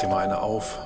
[0.00, 0.78] dir mal eine auf.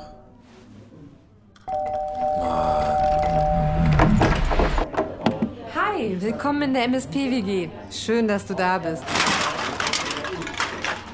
[5.74, 7.68] Hi, willkommen in der MSP-WG.
[7.90, 9.02] Schön, dass du da bist.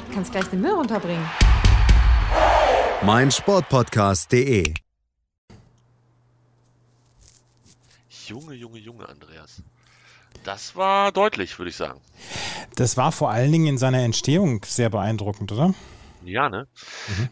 [0.08, 1.28] Du kannst gleich den Müll runterbringen.
[3.02, 4.74] mein Sportpodcast.de.
[8.26, 9.62] Junge, Junge, Junge, Andreas.
[10.44, 12.00] Das war deutlich, würde ich sagen.
[12.76, 15.74] Das war vor allen Dingen in seiner Entstehung sehr beeindruckend, oder?
[16.24, 16.66] Ja, ne?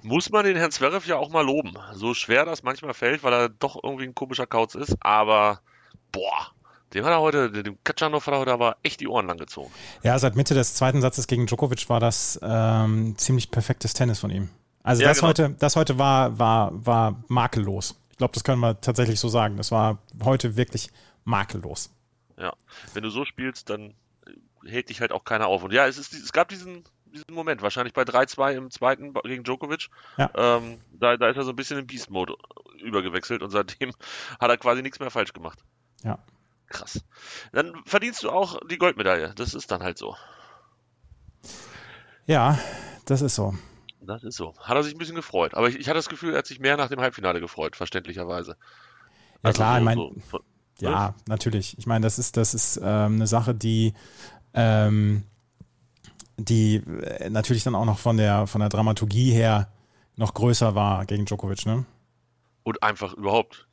[0.03, 1.75] Muss man den Herrn Zverev ja auch mal loben.
[1.95, 5.61] So schwer das manchmal fällt, weil er doch irgendwie ein komischer Kauz ist, aber
[6.13, 6.53] boah,
[6.95, 9.71] dem hat er heute, dem Katschanov hat er heute aber echt die Ohren lang gezogen.
[10.03, 14.31] Ja, seit Mitte des zweiten Satzes gegen Djokovic war das ähm, ziemlich perfektes Tennis von
[14.31, 14.49] ihm.
[14.83, 15.29] Also Ja, das genau.
[15.29, 18.01] heute, das heute war, war, war makellos.
[18.11, 19.59] Ich glaube, das können wir tatsächlich so sagen.
[19.59, 20.89] Das war heute wirklich
[21.25, 21.91] makellos.
[22.39, 22.55] Ja,
[22.95, 23.95] wenn du so spielst, dann
[24.27, 25.63] äh, hält dich halt auch keiner auf.
[25.63, 29.45] Und ja, es, ist, es gab diesen, diesen Moment, wahrscheinlich bei 3-2 im zweiten gegen
[29.45, 29.89] Djokovic.
[30.17, 30.31] Ja.
[30.35, 32.35] Ähm, da, da ist er so ein bisschen in Beast-Mode
[32.83, 33.93] übergewechselt und seitdem
[34.41, 35.59] hat er quasi nichts mehr falsch gemacht.
[36.03, 36.19] Ja.
[36.69, 37.03] Krass.
[37.53, 39.33] Dann verdienst du auch die Goldmedaille.
[39.37, 40.17] Das ist dann halt so.
[42.27, 42.59] Ja,
[43.07, 43.55] das ist so.
[44.01, 44.55] Das ist so.
[44.61, 45.55] Hat er sich ein bisschen gefreut.
[45.55, 48.57] Aber ich, ich hatte das Gefühl, er hat sich mehr nach dem Halbfinale gefreut, verständlicherweise.
[49.43, 49.97] Ja, klar, so, ich mein-
[50.31, 50.41] so,
[50.81, 51.77] Ja, natürlich.
[51.79, 53.95] Ich meine, das ist, das ist ähm, eine Sache, die,
[54.55, 55.25] ähm,
[56.39, 59.69] die äh, natürlich dann auch noch von der, von der Dramaturgie her
[60.17, 61.85] noch größer war gegen Djokovic, ne?
[62.69, 63.67] und einfach überhaupt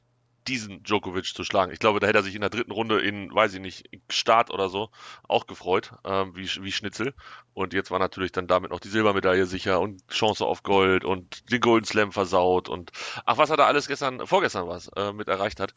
[0.48, 1.74] diesen Djokovic zu schlagen.
[1.74, 4.52] Ich glaube, da hätte er sich in der dritten Runde in, weiß ich nicht, Start
[4.52, 4.90] oder so
[5.28, 7.14] auch gefreut, ähm, wie, wie Schnitzel.
[7.54, 11.52] Und jetzt war natürlich dann damit noch die Silbermedaille sicher und Chance auf Gold und
[11.52, 12.92] den Golden Slam versaut und
[13.26, 15.74] ach, was er da alles gestern, vorgestern was, äh, mit erreicht hat.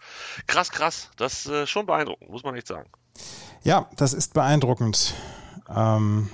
[0.47, 1.11] Krass, krass.
[1.17, 2.89] Das ist äh, schon beeindruckend, muss man echt sagen.
[3.65, 5.15] Ja, das ist beeindruckend.
[5.75, 6.31] Ähm,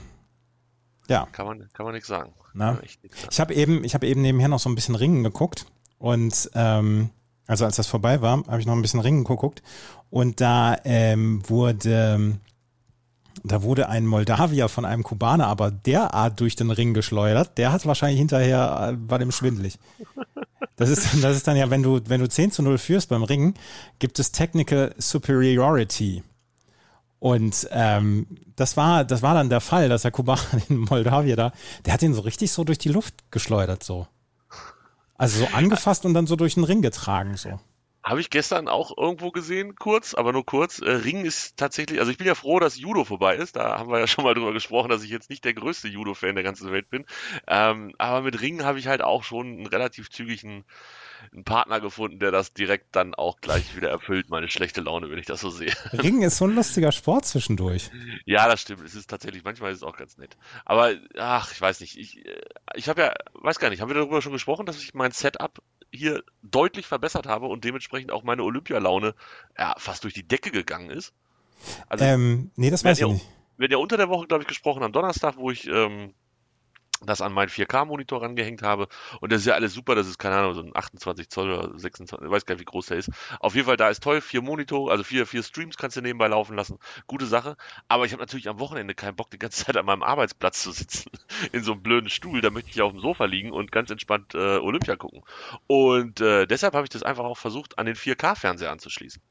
[1.08, 2.33] ja, Kann man, kann man nichts sagen.
[2.55, 2.74] Na?
[2.74, 2.88] Sagen.
[3.30, 5.66] ich habe eben, ich habe eben nebenher noch so ein bisschen Ringen geguckt
[5.98, 7.10] und ähm,
[7.47, 9.62] also als das vorbei war, habe ich noch ein bisschen Ringen geguckt
[10.10, 12.38] und da ähm, wurde
[13.42, 17.84] da wurde ein Moldawier von einem Kubaner aber derart durch den Ring geschleudert, der hat
[17.86, 19.78] wahrscheinlich hinterher, äh, war dem schwindelig.
[20.76, 23.22] Das ist, das ist dann ja, wenn du, wenn du 10 zu 0 führst beim
[23.22, 23.54] Ringen,
[23.98, 26.22] gibt es Technical Superiority.
[27.24, 31.52] Und ähm, das war, das war dann der Fall, dass der Kubaner, den Moldawier da,
[31.86, 34.06] der hat ihn so richtig so durch die Luft geschleudert, so.
[35.14, 37.58] Also so angefasst und dann so durch den Ring getragen, so.
[38.02, 40.80] Habe ich gestern auch irgendwo gesehen, kurz, aber nur kurz.
[40.80, 43.56] Äh, Ring ist tatsächlich, also ich bin ja froh, dass Judo vorbei ist.
[43.56, 46.34] Da haben wir ja schon mal drüber gesprochen, dass ich jetzt nicht der größte Judo-Fan
[46.34, 47.06] der ganzen Welt bin.
[47.48, 50.66] Ähm, aber mit Ringen habe ich halt auch schon einen relativ zügigen
[51.32, 55.18] einen Partner gefunden, der das direkt dann auch gleich wieder erfüllt, meine schlechte Laune, wenn
[55.18, 55.72] ich das so sehe.
[55.92, 57.90] Ringen ist so ein lustiger Sport zwischendurch.
[58.24, 58.82] Ja, das stimmt.
[58.84, 60.36] Es ist tatsächlich, manchmal ist es auch ganz nett.
[60.64, 61.96] Aber, ach, ich weiß nicht.
[61.98, 62.40] Ich, äh,
[62.74, 65.62] ich habe ja, weiß gar nicht, haben wir darüber schon gesprochen, dass ich mein Setup
[65.92, 69.14] hier deutlich verbessert habe und dementsprechend auch meine Olympialaune
[69.58, 71.12] ja, fast durch die Decke gegangen ist?
[71.88, 73.26] Also, Ähm, nee, das weiß ich ja, nicht.
[73.56, 76.12] wir hatten ja unter der Woche, glaube ich, gesprochen am Donnerstag, wo ich ähm,
[77.03, 78.88] das an meinen 4K-Monitor rangehängt habe.
[79.21, 79.94] Und das ist ja alles super.
[79.94, 82.65] Das ist, keine Ahnung, so ein 28 Zoll oder 26, ich weiß gar nicht, wie
[82.66, 83.10] groß der ist.
[83.41, 84.21] Auf jeden Fall, da ist toll.
[84.21, 86.78] Vier Monitor, also vier, vier Streams kannst du nebenbei laufen lassen.
[87.06, 87.56] Gute Sache.
[87.88, 90.72] Aber ich habe natürlich am Wochenende keinen Bock, die ganze Zeit an meinem Arbeitsplatz zu
[90.72, 91.10] sitzen.
[91.53, 92.41] In so einem blöden Stuhl.
[92.41, 95.22] Da möchte ich auf dem Sofa liegen und ganz entspannt äh, Olympia gucken.
[95.66, 99.22] Und äh, deshalb habe ich das einfach auch versucht, an den 4K-Fernseher anzuschließen.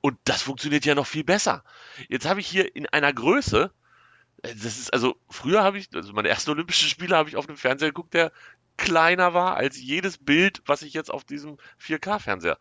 [0.00, 1.64] Und das funktioniert ja noch viel besser.
[2.08, 3.72] Jetzt habe ich hier in einer Größe,
[4.52, 7.56] das ist also, früher habe ich, also meine ersten Olympischen Spiele habe ich auf einem
[7.56, 8.32] Fernseher geguckt, der
[8.76, 12.58] kleiner war als jedes Bild, was ich jetzt auf diesem 4K-Fernseher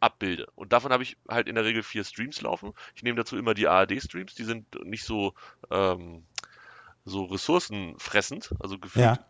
[0.00, 0.46] abbilde.
[0.54, 2.74] Und davon habe ich halt in der Regel vier Streams laufen.
[2.94, 5.34] Ich nehme dazu immer die ARD-Streams, die sind nicht so,
[5.70, 6.24] ähm,
[7.04, 9.26] so ressourcenfressend, also gefühlt Ja.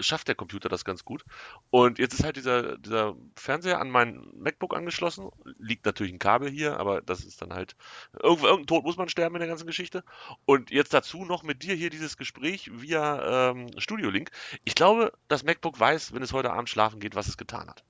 [0.00, 1.24] Schafft der Computer das ganz gut.
[1.70, 5.30] Und jetzt ist halt dieser, dieser Fernseher an mein MacBook angeschlossen.
[5.58, 7.76] Liegt natürlich ein Kabel hier, aber das ist dann halt.
[8.22, 10.04] Irgendwo, irgendein Tod muss man sterben in der ganzen Geschichte.
[10.44, 14.30] Und jetzt dazu noch mit dir hier dieses Gespräch via ähm, Studio Link.
[14.64, 17.84] Ich glaube, das MacBook weiß, wenn es heute Abend schlafen geht, was es getan hat.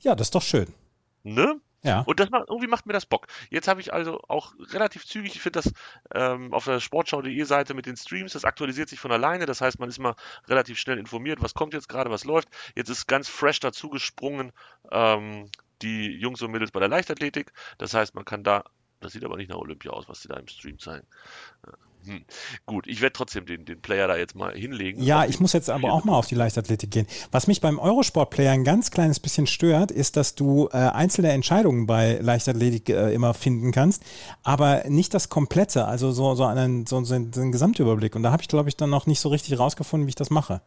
[0.00, 0.72] Ja, das ist doch schön.
[1.22, 1.60] Ne?
[1.82, 2.00] Ja.
[2.00, 3.26] Und das macht, irgendwie macht mir das Bock.
[3.48, 5.72] Jetzt habe ich also auch relativ zügig, ich finde das
[6.14, 9.46] ähm, auf der sportschau.de Seite mit den Streams, das aktualisiert sich von alleine.
[9.46, 10.14] Das heißt, man ist mal
[10.48, 12.48] relativ schnell informiert, was kommt jetzt gerade, was läuft.
[12.74, 14.52] Jetzt ist ganz fresh dazu gesprungen
[14.90, 15.48] ähm,
[15.82, 17.52] die Jungs und Mädels bei der Leichtathletik.
[17.78, 18.64] Das heißt, man kann da,
[19.00, 21.06] das sieht aber nicht nach Olympia aus, was sie da im Stream zeigen.
[22.04, 22.24] Hm.
[22.64, 25.02] Gut, ich werde trotzdem den, den Player da jetzt mal hinlegen.
[25.02, 27.06] Ja, ich muss jetzt aber auch mal auf die Leichtathletik gehen.
[27.30, 31.86] Was mich beim Eurosport-Player ein ganz kleines bisschen stört, ist, dass du äh, einzelne Entscheidungen
[31.86, 34.02] bei Leichtathletik äh, immer finden kannst,
[34.42, 38.16] aber nicht das Komplette, also so, so, einen, so, so einen Gesamtüberblick.
[38.16, 40.30] Und da habe ich, glaube ich, dann noch nicht so richtig rausgefunden, wie ich das
[40.30, 40.62] mache.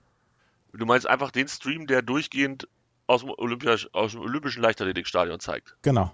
[0.74, 2.68] Du meinst einfach den Stream, der durchgehend
[3.08, 5.76] aus dem, Olympia, aus dem Olympischen Leichtathletikstadion zeigt.
[5.82, 6.12] Genau.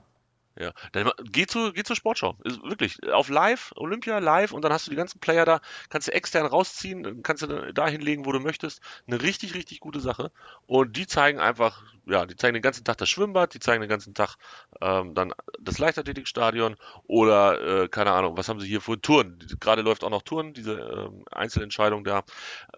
[0.60, 2.36] Ja, dann geh, zu, geh zur Sportschau.
[2.44, 6.10] Ist wirklich auf live, Olympia live und dann hast du die ganzen Player da, kannst
[6.10, 8.82] du extern rausziehen, kannst du da hinlegen, wo du möchtest.
[9.08, 10.34] Eine richtig, richtig gute Sache.
[10.68, 13.90] Und die zeigen einfach, ja, die zeigen den ganzen Tag das Schwimmbad, die zeigen den
[13.90, 14.36] ganzen Tag
[14.82, 16.76] ähm, dann das Leichtathletikstadion
[17.08, 19.40] oder, äh, keine Ahnung, was haben sie hier für Touren?
[19.62, 22.24] Gerade läuft auch noch Touren, diese ähm, Einzelentscheidung da.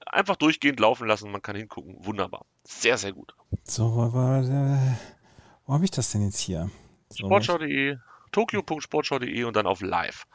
[0.05, 1.95] Einfach durchgehend laufen lassen, man kann hingucken.
[2.05, 2.45] Wunderbar.
[2.63, 3.33] Sehr, sehr gut.
[3.63, 4.77] So, wo, wo,
[5.65, 6.69] wo habe ich das denn jetzt hier?
[7.17, 7.97] Sportschau.de,
[8.31, 10.25] tokio.sportschau.de und dann auf live.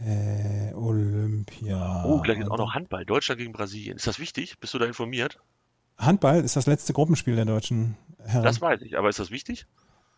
[0.00, 2.04] Äh, Olympia.
[2.04, 3.04] Oh, gleich ist auch noch Handball.
[3.04, 3.96] Deutschland gegen Brasilien.
[3.96, 4.58] Ist das wichtig?
[4.60, 5.40] Bist du da informiert?
[5.98, 8.44] Handball ist das letzte Gruppenspiel der deutschen Herren.
[8.44, 9.66] Das weiß ich, aber ist das wichtig?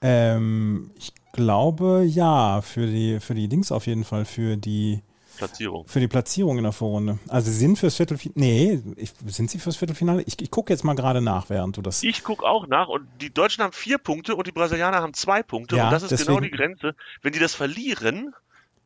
[0.02, 5.02] Ähm, ich glaube ja, für die, für die Dings auf jeden Fall, für die
[5.40, 5.86] Platzierung.
[5.86, 7.18] Für die Platzierung in der Vorrunde.
[7.28, 8.38] Also sie sind fürs Viertelfinale.
[8.38, 10.22] Nee, ich, sind sie fürs Viertelfinale?
[10.22, 12.02] Ich, ich gucke jetzt mal gerade nach, während du das.
[12.02, 15.42] Ich gucke auch nach und die Deutschen haben vier Punkte und die Brasilianer haben zwei
[15.42, 15.76] Punkte.
[15.76, 16.94] Ja, und das ist deswegen, genau die Grenze.
[17.22, 18.34] Wenn die das verlieren,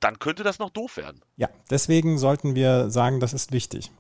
[0.01, 1.21] dann könnte das noch doof werden.
[1.37, 3.91] Ja, deswegen sollten wir sagen, das ist wichtig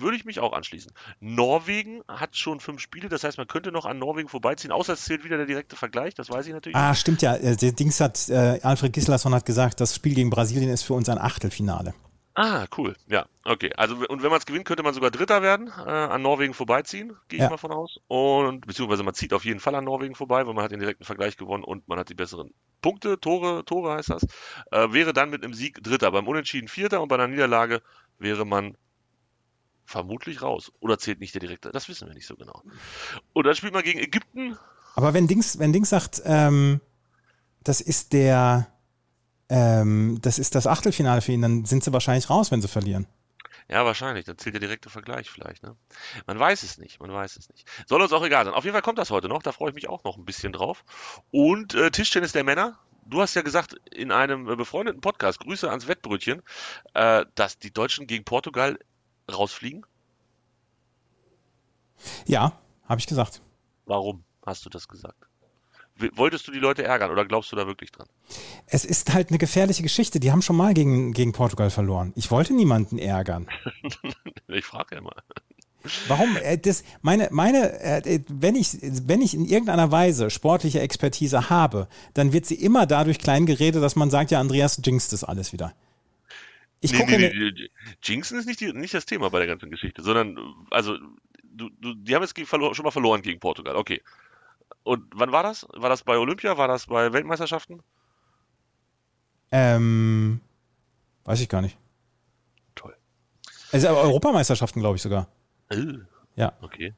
[0.00, 0.92] würde ich mich auch anschließen.
[1.20, 5.04] Norwegen hat schon fünf Spiele, das heißt, man könnte noch an Norwegen vorbeiziehen, außer es
[5.04, 6.76] zählt wieder der direkte Vergleich, das weiß ich natürlich.
[6.76, 7.36] Ah, stimmt ja.
[7.36, 10.94] Äh, der Dings hat, äh, Alfred Gislason hat gesagt, das Spiel gegen Brasilien ist für
[10.94, 11.94] uns ein Achtelfinale.
[12.38, 12.94] Ah, cool.
[13.06, 13.72] Ja, okay.
[13.78, 17.16] Also, und wenn man es gewinnt, könnte man sogar Dritter werden, äh, an Norwegen vorbeiziehen,
[17.28, 17.46] gehe Ja.
[17.46, 17.98] ich mal von aus.
[18.08, 21.04] Und, beziehungsweise man zieht auf jeden Fall an Norwegen vorbei, weil man hat den direkten
[21.04, 22.52] Vergleich gewonnen und man hat die besseren
[22.82, 24.26] Punkte, Tore, Tore heißt das.
[24.70, 27.80] Äh, wäre dann mit einem Sieg Dritter, beim Unentschieden Vierter und bei einer Niederlage
[28.18, 28.76] wäre man
[29.86, 30.72] vermutlich raus.
[30.80, 31.70] Oder zählt nicht der direkte?
[31.70, 32.62] Das wissen wir nicht so genau.
[33.32, 34.58] Und dann spielt man gegen Ägypten.
[34.94, 36.80] Aber wenn Dings, wenn Dings sagt, ähm,
[37.62, 38.68] das ist der,
[39.48, 43.06] ähm, das ist das Achtelfinale für ihn, dann sind sie wahrscheinlich raus, wenn sie verlieren.
[43.68, 44.24] Ja, wahrscheinlich.
[44.24, 45.62] Dann zählt der direkte Vergleich vielleicht.
[45.62, 45.76] Ne?
[46.26, 47.00] Man weiß es nicht.
[47.00, 47.66] Man weiß es nicht.
[47.86, 48.54] Soll uns auch egal sein.
[48.54, 49.42] Auf jeden Fall kommt das heute noch.
[49.42, 50.84] Da freue ich mich auch noch ein bisschen drauf.
[51.30, 52.78] Und äh, Tischtennis der Männer.
[53.08, 56.42] Du hast ja gesagt in einem äh, befreundeten Podcast, Grüße ans Wettbrötchen,
[56.94, 58.78] äh, dass die Deutschen gegen Portugal
[59.32, 59.84] rausfliegen.
[62.26, 62.52] Ja,
[62.88, 63.42] habe ich gesagt.
[63.86, 65.26] Warum hast du das gesagt?
[66.14, 68.06] Wolltest du die Leute ärgern oder glaubst du da wirklich dran?
[68.66, 70.20] Es ist halt eine gefährliche Geschichte.
[70.20, 72.12] Die haben schon mal gegen, gegen Portugal verloren.
[72.16, 73.48] Ich wollte niemanden ärgern.
[74.48, 75.14] ich frage ja mal.
[76.06, 76.36] Warum?
[76.36, 81.88] Äh, Das, meine, meine, äh, wenn ich, wenn ich in irgendeiner Weise sportliche Expertise habe,
[82.12, 85.54] dann wird sie immer dadurch klein geredet, dass man sagt, ja, Andreas jinxt das alles
[85.54, 85.72] wieder.
[86.86, 87.70] Ich nee, gucke nee, ne- nee, nee,
[88.02, 90.38] Jinxen ist nicht, die, nicht das Thema bei der ganzen Geschichte, sondern,
[90.70, 90.96] also,
[91.42, 94.02] du, du, die haben jetzt gegen, schon mal verloren gegen Portugal, okay.
[94.82, 95.66] Und wann war das?
[95.74, 96.56] War das bei Olympia?
[96.58, 97.82] War das bei Weltmeisterschaften?
[99.52, 100.40] ähm,
[101.24, 101.78] weiß ich gar nicht.
[102.74, 102.96] Toll.
[103.72, 105.28] Also aber Europameisterschaften, glaube ich sogar.
[105.70, 105.98] Äh,
[106.34, 106.52] Ja.
[106.60, 106.94] Okay.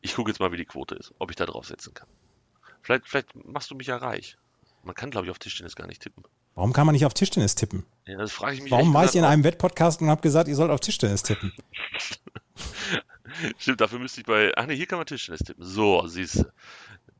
[0.00, 2.08] Ich gucke jetzt mal, wie die Quote ist, ob ich da draufsetzen kann.
[2.82, 4.36] Vielleicht, vielleicht machst du mich ja reich.
[4.82, 6.24] Man kann, glaube ich, auf Tischtennis gar nicht tippen.
[6.56, 7.84] Warum kann man nicht auf Tischtennis tippen?
[8.06, 8.72] Ja, das frage ich mich.
[8.72, 11.52] Warum war ich in einem Wettpodcast und habe gesagt, ihr sollt auf Tischtennis tippen?
[13.58, 14.52] Stimmt, dafür müsste ich bei.
[14.56, 15.62] Ach ne, hier kann man Tischtennis tippen.
[15.62, 16.44] So, siehst du.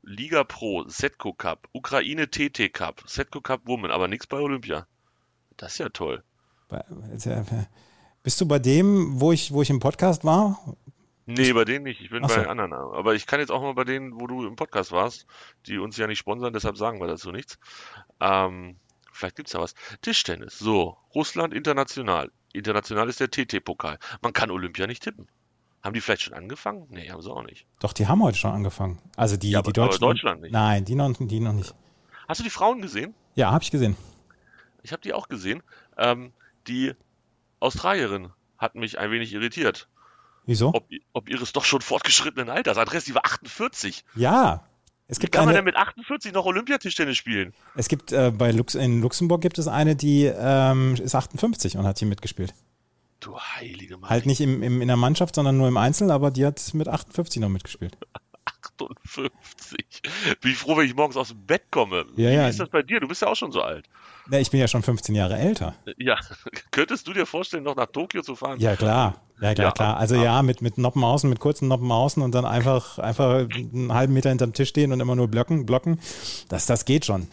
[0.03, 4.87] Liga Pro, Setco Cup, Ukraine TT Cup, Setco Cup Women, aber nichts bei Olympia.
[5.59, 6.23] Das ist ja toll.
[8.23, 10.77] Bist du bei dem, wo ich, wo ich im Podcast war?
[11.27, 12.01] Nee, bei denen nicht.
[12.01, 12.35] Ich bin so.
[12.35, 12.73] bei anderen.
[12.73, 15.27] Aber ich kann jetzt auch mal bei denen, wo du im Podcast warst,
[15.67, 17.59] die uns ja nicht sponsern, deshalb sagen wir dazu nichts.
[18.21, 18.77] Ähm,
[19.17, 19.75] vielleicht gibt's ja was.
[20.03, 20.59] Tischtennis.
[20.59, 22.31] So, Russland international.
[22.53, 23.99] International ist der TT-Pokal.
[24.23, 25.29] Man kann Olympia nicht tippen.
[25.83, 26.87] Haben die vielleicht schon angefangen?
[26.91, 27.67] Nee, haben sie auch nicht.
[27.81, 29.01] Doch, die haben heute schon angefangen.
[29.17, 30.01] Also die, Ja, die Deutschen.
[30.01, 30.53] Deutschland nicht.
[30.53, 31.75] Nein, die noch, die noch nicht.
[32.29, 33.15] Hast du die Frauen gesehen?
[33.35, 33.97] Ja, habe ich gesehen.
[34.83, 35.63] Ich habe die auch gesehen.
[35.97, 36.33] Ähm,
[36.67, 36.93] die
[37.61, 39.89] Australierin hat mich ein wenig irritiert.
[40.45, 40.69] Wieso?
[40.75, 42.79] Ob, ob ihres doch schon fortgeschrittenen Alters.
[42.79, 44.05] Adresse, die war 48.
[44.15, 44.65] Ja.
[45.09, 47.55] Es Wie gibt kann man eine, denn mit 48 noch Olympiatischtennis spielen?
[47.77, 51.87] es gibt äh, bei Lux, in Luxemburg gibt es eine, die ähm, ist 58 und
[51.87, 52.53] hat hier mitgespielt.
[53.21, 54.11] Du heilige Maria.
[54.11, 56.89] Halt nicht im, im, in der Mannschaft, sondern nur im Einzel, aber die hat mit
[56.89, 57.97] 58 noch mitgespielt.
[58.81, 60.03] 58.
[60.41, 62.05] Bin ich froh, wenn ich morgens aus dem Bett komme.
[62.17, 62.49] Ja, Wie ja.
[62.49, 63.01] ist das bei dir?
[63.01, 63.87] Du bist ja auch schon so alt.
[64.31, 65.75] Ja, ich bin ja schon 15 Jahre älter.
[65.97, 66.19] Ja,
[66.71, 68.59] könntest du dir vorstellen, noch nach Tokio zu fahren?
[68.61, 69.21] Ja, klar.
[69.41, 69.97] Ja, klar, Ja, klar.
[69.99, 73.47] Also ab- ja, mit, mit Noppen außen, mit kurzen Noppen außen und dann einfach, einfach
[73.55, 76.01] einen halben Meter hinterm Tisch stehen und immer nur blocken, blocken.
[76.49, 77.29] Das, das geht schon.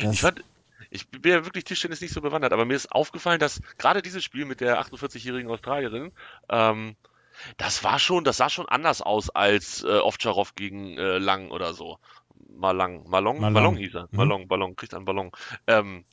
[0.00, 0.42] Das, Ich fand,
[0.90, 4.24] ich bin ja wirklich Tischtennis nicht so bewandert, aber mir ist aufgefallen, dass gerade dieses
[4.24, 6.10] Spiel mit der 48-jährigen Australierin,
[6.50, 6.96] ähm,
[7.56, 11.74] das war schon, das sah schon anders aus als äh, Ovtcharov gegen äh, Lang oder
[11.74, 11.98] so.
[12.48, 13.52] Malang, Malong, Malong.
[13.52, 14.08] Malong, hieß er.
[14.10, 14.16] Mhm.
[14.16, 15.30] Malong, Ballon, kriegt einen Ballon.
[15.66, 16.04] Ähm,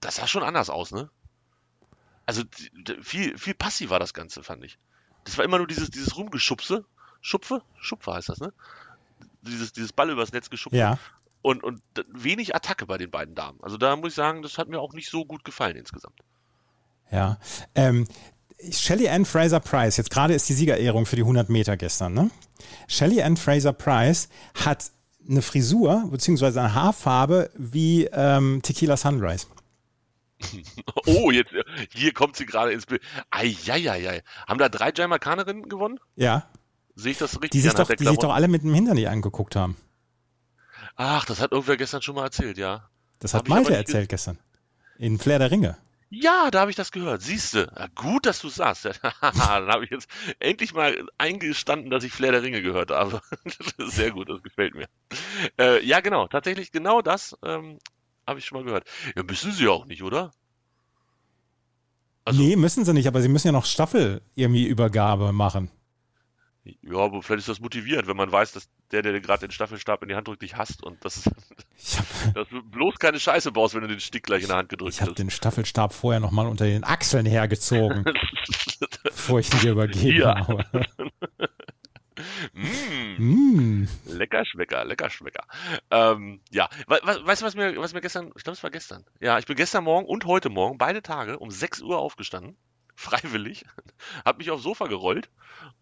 [0.00, 1.10] das sah schon anders aus, ne?
[2.26, 2.42] Also
[3.02, 4.78] viel, viel passiver das Ganze, fand ich.
[5.24, 6.84] Das war immer nur dieses, dieses Rumgeschubse
[7.20, 8.52] Schupfe, Schupfe heißt das, ne?
[9.42, 10.76] Dieses, dieses Ball übers Netz geschupft.
[10.76, 10.98] Ja.
[11.42, 13.58] Und, und wenig Attacke bei den beiden Damen.
[13.62, 16.20] Also da muss ich sagen, das hat mir auch nicht so gut gefallen insgesamt.
[17.10, 17.38] Ja.
[17.74, 18.06] Ähm,
[18.70, 22.30] Shelly Ann Fraser Price, jetzt gerade ist die Siegerehrung für die 100 Meter gestern, ne?
[22.88, 24.90] Shelly Ann Fraser Price hat
[25.28, 29.46] eine Frisur beziehungsweise eine Haarfarbe wie ähm, Tequila Sunrise.
[31.06, 31.52] oh, jetzt
[31.92, 33.02] hier kommt sie gerade ins Bild.
[33.30, 34.22] Eieiei.
[34.46, 36.00] Haben da drei Jamaikanerinnen gewonnen?
[36.16, 36.46] Ja.
[36.94, 37.50] Sehe ich das richtig?
[37.50, 39.76] Die sich, doch, die sich doch alle mit dem Hintern angeguckt haben.
[40.96, 42.88] Ach, das hat irgendwer gestern schon mal erzählt, ja.
[43.20, 44.38] Das hat Hab Malte erzählt gestern.
[44.98, 45.76] In Flair der Ringe.
[46.12, 47.22] Ja, da habe ich das gehört.
[47.22, 48.84] Siehst du, gut, dass du sagst.
[49.22, 53.22] Dann habe ich jetzt endlich mal eingestanden, dass ich Flair der Ringe gehört habe.
[53.78, 54.88] Sehr gut, das gefällt mir.
[55.58, 57.78] Äh, ja, genau, tatsächlich genau das ähm,
[58.26, 58.88] habe ich schon mal gehört.
[59.14, 60.32] Ja, müssen sie auch nicht, oder?
[62.24, 65.70] Also, nee, müssen sie nicht, aber sie müssen ja noch Staffel irgendwie Übergabe machen.
[66.64, 70.02] Ja, aber vielleicht ist das motivierend, wenn man weiß, dass der, der gerade den Staffelstab
[70.02, 73.74] in die Hand drückt, dich hasst und das, hab, dass du bloß keine Scheiße baust,
[73.74, 75.06] wenn du den Stick gleich in der Hand gedrückt ich hast.
[75.06, 78.04] Ich habe den Staffelstab vorher nochmal unter den Achseln hergezogen,
[79.02, 80.46] bevor ich ihn dir übergeben ja.
[82.52, 83.16] Mm.
[83.16, 83.88] Mm.
[84.04, 85.44] Lecker Schmecker, lecker Schmecker.
[85.90, 89.06] Ähm, ja, weißt du, was mir, was mir gestern, ich glaube, es war gestern.
[89.20, 92.58] Ja, ich bin gestern Morgen und heute Morgen, beide Tage, um 6 Uhr aufgestanden
[93.00, 93.64] freiwillig,
[94.24, 95.30] habe mich aufs Sofa gerollt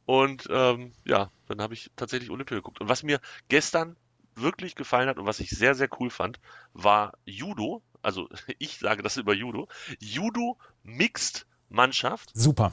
[0.07, 2.81] und ähm, ja, dann habe ich tatsächlich Olympia geguckt.
[2.81, 3.97] Und was mir gestern
[4.35, 6.39] wirklich gefallen hat und was ich sehr, sehr cool fand,
[6.73, 7.83] war Judo.
[8.03, 9.69] Also ich sage das über Judo.
[9.99, 12.31] Judo Mixed Mannschaft.
[12.35, 12.73] Super.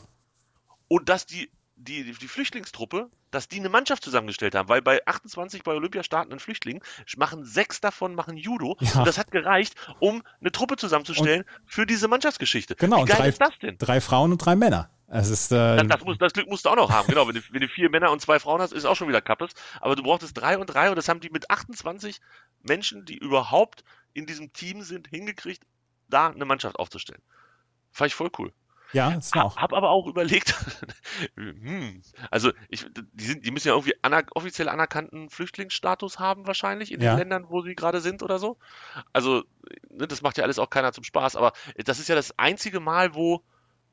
[0.87, 5.63] Und dass die die, die Flüchtlingstruppe, dass die eine Mannschaft zusammengestellt haben, weil bei 28
[5.63, 6.81] bei Olympia startenden Flüchtlingen
[7.17, 8.99] machen sechs davon machen Judo ja.
[8.99, 12.75] und das hat gereicht, um eine Truppe zusammenzustellen und für diese Mannschaftsgeschichte.
[12.75, 13.77] Genau, Wie geil drei, ist das denn?
[13.77, 14.89] Drei Frauen und drei Männer.
[15.07, 17.27] Es ist, äh, das, das, muss, das Glück musst du auch noch haben, genau.
[17.27, 19.51] Wenn du, wenn du vier Männer und zwei Frauen hast, ist auch schon wieder Kappes.
[19.79, 22.21] Aber du brauchtest drei und drei und das haben die mit 28
[22.63, 25.63] Menschen, die überhaupt in diesem Team sind, hingekriegt,
[26.09, 27.21] da eine Mannschaft aufzustellen.
[27.91, 28.51] Fand ich voll cool.
[28.93, 29.57] Ja, das war auch.
[29.57, 30.55] Hab aber auch überlegt,
[31.35, 32.01] hm,
[32.31, 37.01] also ich, die, sind, die müssen ja irgendwie aner offiziell anerkannten Flüchtlingsstatus haben wahrscheinlich in
[37.01, 37.13] ja.
[37.13, 38.57] den Ländern, wo sie gerade sind oder so.
[39.13, 39.43] Also
[39.89, 42.79] ne, das macht ja alles auch keiner zum Spaß, aber das ist ja das einzige
[42.79, 43.43] Mal, wo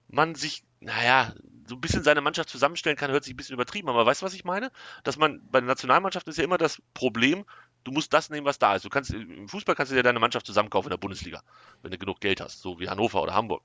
[0.08, 1.32] man sich, naja,
[1.66, 4.26] so ein bisschen seine Mannschaft zusammenstellen kann, hört sich ein bisschen übertrieben, aber weißt du,
[4.26, 4.70] was ich meine?
[5.04, 7.44] Dass man bei der Nationalmannschaft ist ja immer das Problem,
[7.84, 8.84] du musst das nehmen, was da ist.
[8.84, 11.42] Du kannst im Fußball kannst du dir deine Mannschaft zusammenkaufen in der Bundesliga,
[11.82, 13.64] wenn du genug Geld hast, so wie Hannover oder Hamburg.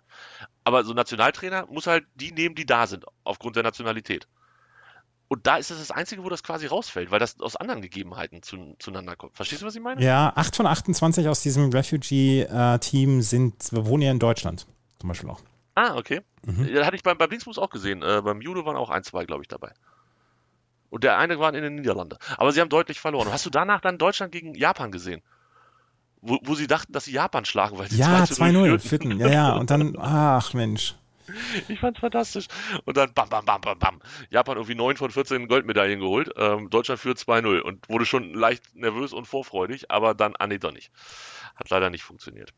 [0.63, 4.27] Aber so ein Nationaltrainer muss halt die nehmen, die da sind, aufgrund der Nationalität.
[5.29, 8.43] Und da ist es das Einzige, wo das quasi rausfällt, weil das aus anderen Gegebenheiten
[8.43, 9.35] zu, zueinander kommt.
[9.35, 10.01] Verstehst du, was ich meine?
[10.01, 14.67] Ja, 8 von 28 aus diesem Refugee-Team sind, wohnen ja in Deutschland,
[14.99, 15.41] zum Beispiel auch.
[15.75, 16.21] Ah, okay.
[16.45, 16.69] Mhm.
[16.73, 18.01] Ja, hatte ich beim, beim Dingsbus auch gesehen.
[18.01, 19.73] Äh, beim Judo waren auch ein, zwei, glaube ich, dabei.
[20.97, 22.17] Und der eine war in den Niederlanden.
[22.37, 23.27] Aber sie haben deutlich verloren.
[23.27, 25.21] Und hast du danach dann Deutschland gegen Japan gesehen?
[26.21, 29.19] Wo, wo sie dachten, dass sie Japan schlagen, weil sie ja, 2-0 führten.
[29.19, 29.53] Ja, ja.
[29.53, 30.95] Und dann, ach Mensch.
[31.67, 32.47] Ich fand's fantastisch.
[32.85, 33.99] Und dann bam, bam, bam, bam, bam.
[34.29, 36.31] Japan irgendwie 9 von 14 Goldmedaillen geholt.
[36.37, 40.57] Ähm, Deutschland führt 2-0 und wurde schon leicht nervös und vorfreudig, aber dann, ah nee,
[40.57, 40.91] doch nicht.
[41.55, 42.53] Hat leider nicht funktioniert.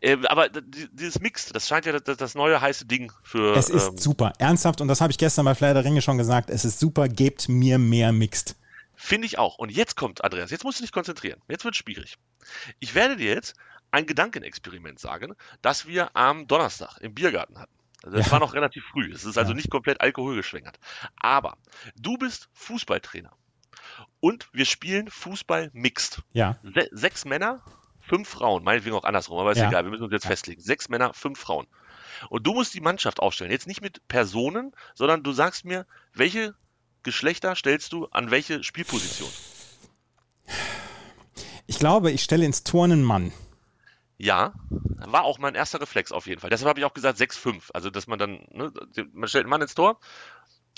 [0.00, 3.56] Äh, aber dieses Mix, das scheint ja das, das, neue heiße Ding für.
[3.56, 4.32] Es ist ähm, super.
[4.38, 7.08] Ernsthaft, und das habe ich gestern bei Flair der Ringe schon gesagt, es ist super,
[7.08, 8.56] gebt mir mehr Mixed.
[8.96, 9.56] Finde ich auch.
[9.56, 11.40] Und jetzt kommt, Andreas, jetzt musst du dich konzentrieren.
[11.48, 12.16] Jetzt wird es schwierig.
[12.80, 13.54] Ich werde dir jetzt
[13.90, 17.72] ein Gedankenexperiment sagen, das wir am Donnerstag im Biergarten hatten.
[18.02, 18.32] Also das ja.
[18.32, 19.12] war noch relativ früh.
[19.12, 19.56] Es ist also ja.
[19.56, 20.78] nicht komplett alkoholgeschwängert.
[21.16, 21.56] Aber
[21.96, 23.32] du bist Fußballtrainer.
[24.20, 26.22] Und wir spielen Fußball mixed.
[26.32, 26.58] Ja.
[26.62, 27.62] Se sechs Männer
[28.00, 29.68] fünf Frauen, meinetwegen auch andersrum, aber ist ja.
[29.68, 30.60] egal, wir müssen uns jetzt festlegen.
[30.60, 31.66] Sechs Männer, fünf Frauen.
[32.28, 33.52] Und du musst die Mannschaft aufstellen.
[33.52, 36.54] Jetzt nicht mit Personen, sondern du sagst mir, welche
[37.02, 39.30] Geschlechter stellst du an welche Spielposition?
[41.66, 43.32] Ich glaube, ich stelle ins Tor einen Mann.
[44.22, 46.50] Ja, war auch mein erster Reflex auf jeden Fall.
[46.50, 47.70] Deshalb habe ich auch gesagt 6-5.
[47.72, 48.70] Also, dass man dann, ne,
[49.14, 49.98] man stellt einen Mann ins Tor.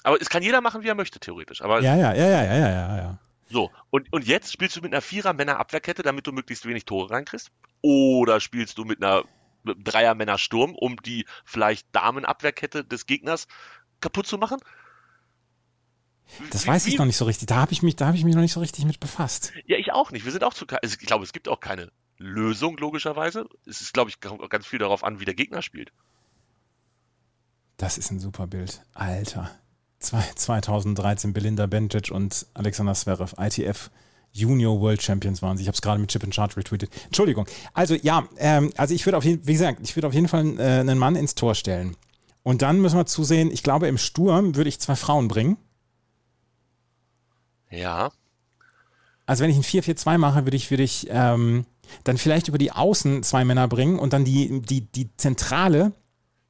[0.05, 1.61] Aber es kann jeder machen, wie er möchte, theoretisch.
[1.61, 3.19] Aber ja, ja, ja, ja, ja, ja, ja.
[3.49, 7.51] So, und, und jetzt spielst du mit einer Vierer-Männer-Abwehrkette, damit du möglichst wenig Tore reinkriegst?
[7.81, 9.25] Oder spielst du mit einer
[9.65, 13.49] Dreier-Männer-Sturm, um die vielleicht Damen-Abwehrkette des Gegners
[14.01, 14.61] kaputt zu machen?
[16.53, 16.99] Das wie, weiß ich wie?
[16.99, 17.49] noch nicht so richtig.
[17.49, 19.53] Da habe ich mich, ich mich noch nicht so richtig mit befasst.
[19.67, 20.25] Ja, ich auch nicht.
[20.25, 21.91] Wir sind auch zu, also ich glaube, es gibt auch keine
[22.23, 23.47] Lösung logischerweise.
[23.67, 25.93] Es ist, glaube ich, ganz viel darauf an, wie der Gegner spielt.
[27.77, 29.51] Das ist ein super Bild, Alter.
[29.99, 33.91] 2013 Belinda Bencic und Alexander Zverev, ITF
[34.33, 35.63] Junior World Champions waren sie.
[35.63, 36.91] Ich habe es gerade mit Chip and Chart retweetet.
[37.07, 37.47] Entschuldigung.
[37.75, 40.59] Also ja, ähm, also ich würde auf jeden, wie gesagt, ich würde auf jeden Fall
[40.59, 41.97] äh, einen Mann ins Tor stellen.
[42.43, 45.59] Und dann müssen wir zusehen, ich glaube, im Sturm würde ich zwei Frauen bringen.
[47.71, 48.11] Ja.
[49.27, 51.67] Also wenn ich ein 4-4-2 mache, würde ich, würde ich ähm,
[52.05, 55.93] dann vielleicht über die Außen zwei Männer bringen und dann die, die, die Zentrale,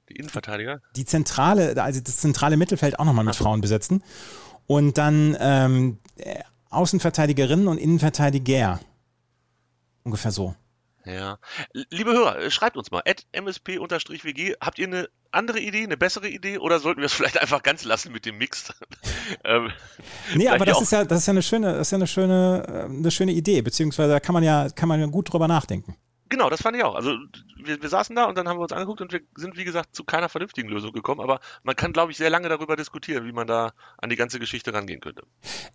[0.09, 0.81] Die Innenverteidiger?
[0.97, 4.03] die Zentrale, also das zentrale Mittelfeld auch nochmal mit Frauen besetzen.
[4.67, 8.81] Und dann ähm, äh, Außenverteidigerinnen und Innenverteidiger.
[10.05, 10.55] Ungefähr so.
[11.05, 11.39] Ja.
[11.91, 16.29] Liebe Hörer, äh, schreibt uns mal, at msp-wg, habt ihr eine andere Idee, eine bessere
[16.29, 18.73] Idee oder sollten wir es vielleicht einfach ganz lassen mit dem Mix?
[19.45, 19.71] ähm,
[20.35, 22.07] Nee, aber das auch- ist ja, das ist ja eine schöne, das ist ja eine
[22.07, 25.49] schöne, äh, eine schöne Idee, beziehungsweise da kann man ja, kann man ja gut drüber
[25.49, 25.97] nachdenken.
[26.29, 26.95] genau, das fand ich auch.
[26.95, 27.17] Also
[27.57, 29.95] wir, wir saßen da und dann haben wir uns angeguckt und wir sind, wie gesagt,
[29.95, 33.33] zu keiner vernünftigen Lösung gekommen, aber man kann, glaube ich, sehr lange darüber diskutieren, wie
[33.33, 35.23] man da an die ganze Geschichte rangehen könnte.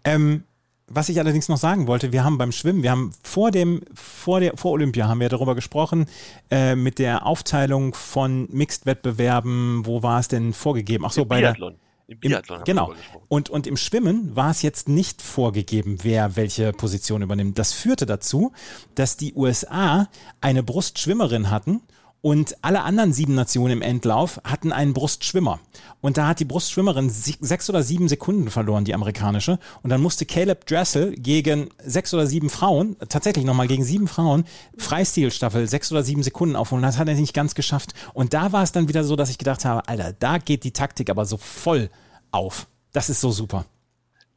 [0.03, 0.43] Ähm,
[0.89, 4.39] was ich allerdings noch sagen wollte, wir haben beim Schwimmen, wir haben vor dem, vor
[4.39, 6.08] der, vor Olympia haben wir darüber gesprochen,
[6.50, 11.06] äh, mit der Aufteilung von Mixed-Wettbewerben, wo war es denn vorgegeben?
[11.06, 11.75] Ach so, Im bei der, Biathlon.
[12.08, 12.94] Im Im, Biathlon wir genau.
[13.27, 17.60] Und, und im Schwimmen war es jetzt nicht vorgegeben, wer welche Position übernimmt.
[17.60, 18.53] Das führte dazu,
[18.96, 20.08] dass die USA
[20.39, 21.82] eine Brustschwimmerin hatten
[22.22, 25.60] und alle anderen sieben Nationen im Endlauf hatten einen Brustschwimmer.
[26.02, 29.60] Und da hat die Brustschwimmerin sechs oder sieben Sekunden verloren, die amerikanische.
[29.84, 34.46] Und dann musste Caleb Dressel gegen sechs oder sieben Frauen, tatsächlich nochmal gegen sieben Frauen,
[34.78, 36.82] Freistilstaffel sechs oder sieben Sekunden aufholen.
[36.84, 37.94] Das hat er nicht ganz geschafft.
[38.14, 40.72] Und da war es dann wieder so, dass ich gedacht habe, Alter, da geht die
[40.74, 41.90] Taktik aber so voll
[42.32, 42.68] auf.
[42.94, 43.66] Das ist so super.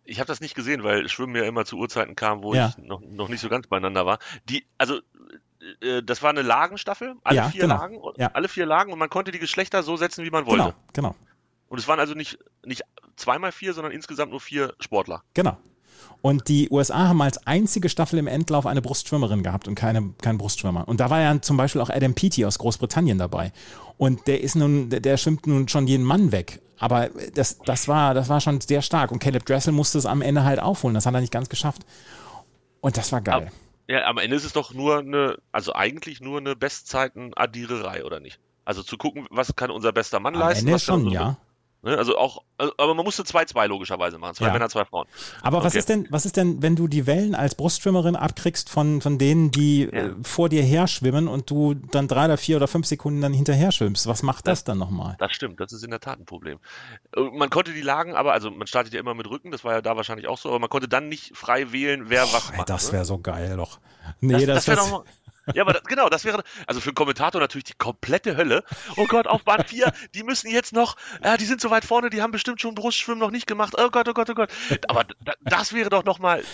[0.04, 2.74] Ich habe das nicht gesehen, weil Schwimmen ja immer zu Uhrzeiten kam, wo Ja.
[2.76, 4.18] ich noch, noch nicht so ganz beieinander war.
[4.48, 4.98] Die, also
[5.80, 7.76] äh, das war eine Lagenstaffel, alle Ja, vier genau.
[7.76, 8.30] Lagen, und- Ja.
[8.32, 10.62] alle vier Lagen und man konnte die Geschlechter so setzen, wie man wollte.
[10.64, 11.14] Genau, genau,
[11.68, 12.82] Und es waren also nicht, nicht
[13.16, 15.22] zweimal vier, sondern insgesamt nur vier Sportler.
[15.34, 15.56] genau.
[16.22, 20.36] Und die USA haben als einzige Staffel im Endlauf eine Brustschwimmerin gehabt und keine, keinen
[20.36, 20.86] Brustschwimmer.
[20.86, 23.52] Und da war ja zum Beispiel auch Adam Peaty aus Großbritannien dabei.
[23.96, 26.60] Und der ist nun, der, der schwimmt nun schon jeden Mann weg.
[26.78, 29.12] Aber das, das, war, das war schon sehr stark.
[29.12, 30.94] Und Caleb Dressel musste es am Ende halt aufholen.
[30.94, 31.82] Das hat er nicht ganz geschafft.
[32.82, 33.50] Und das war geil.
[33.90, 38.38] Ja, am Ende ist es doch nur eine, also eigentlich nur eine Bestzeiten-Addiererei, oder nicht?
[38.64, 40.68] Also zu gucken, was kann unser bester Mann Am leisten.
[40.68, 41.38] Ende schon, ja.
[41.82, 41.96] Ne?
[41.96, 44.34] Also auch, also, aber man musste 2-2 logischerweise machen.
[44.34, 44.52] Zwei Ja.
[44.52, 45.06] Männer, zwei Frauen.
[45.42, 45.78] Aber was Okay.
[45.78, 49.50] ist denn, was ist denn, wenn du die Wellen als Brustschwimmerin abkriegst von, von denen,
[49.50, 49.88] die Ja.
[50.08, 53.32] äh, vor dir her schwimmen und du dann drei oder vier oder fünf Sekunden dann
[53.32, 54.06] hinterher schwimmst?
[54.06, 55.16] Was macht das dann nochmal?
[55.18, 56.58] Das stimmt, das ist in der Tat ein Problem.
[57.16, 59.72] Äh, Man konnte die Lagen, aber also man startet ja immer mit Rücken, das war
[59.72, 62.56] ja da wahrscheinlich auch so, aber man konnte dann nicht frei wählen, wer was Boah,
[62.58, 62.68] macht.
[62.70, 62.92] das ne?
[62.94, 63.78] wäre so geil doch.
[64.20, 65.04] Nee, das, das, das wäre das, doch
[65.54, 68.64] Ja, aber das, genau, das wäre, also für einen Kommentator natürlich die komplette Hölle.
[68.96, 72.10] Oh Gott, auf Bahn 4, die müssen jetzt noch, äh, die sind so weit vorne,
[72.10, 73.74] die haben bestimmt schon Brustschwimmen noch nicht gemacht.
[73.78, 74.50] Oh Gott, oh Gott, oh Gott.
[74.88, 76.44] Aber da, das wäre doch nochmal,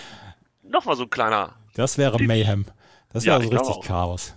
[0.63, 2.65] nochmal so ein kleiner, das wäre Mayhem.
[3.13, 3.87] Das Ja, wäre so ich glaube richtig.
[3.87, 4.35] Chaos.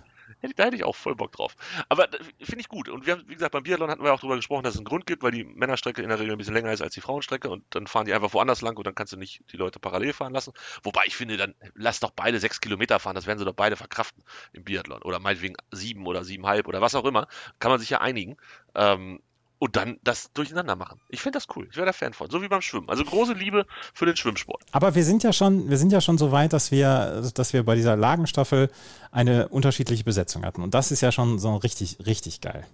[0.55, 1.55] Da hätte ich auch voll Bock drauf.
[1.89, 2.89] Aber das finde ich gut.
[2.89, 4.85] Und wir haben, wie gesagt, beim Biathlon hatten wir auch darüber gesprochen, dass es einen
[4.85, 7.49] Grund gibt, weil die Männerstrecke in der Regel ein bisschen länger ist als die Frauenstrecke
[7.49, 10.13] und dann fahren die einfach woanders lang und dann kannst du nicht die Leute parallel
[10.13, 10.53] fahren lassen.
[10.83, 13.75] Wobei ich finde, dann lass doch beide sechs Kilometer fahren, das werden sie doch beide
[13.75, 14.23] verkraften
[14.53, 15.01] im Biathlon.
[15.03, 17.27] Oder meinetwegen sieben oder siebenhalb oder was auch immer.
[17.59, 18.37] Kann man sich ja einigen.
[18.75, 19.21] Ähm,
[19.61, 20.99] und dann das durcheinander machen.
[21.07, 21.67] Ich finde das cool.
[21.69, 22.31] Ich wäre da Fan von.
[22.31, 22.89] So wie beim Schwimmen.
[22.89, 24.63] Also große Liebe für den Schwimmsport.
[24.71, 27.63] Aber wir sind ja schon, wir sind ja schon so weit, dass wir, dass wir
[27.63, 28.71] bei dieser Lagenstaffel
[29.11, 30.63] eine unterschiedliche Besetzung hatten.
[30.63, 32.65] Und das ist ja schon so richtig, richtig geil.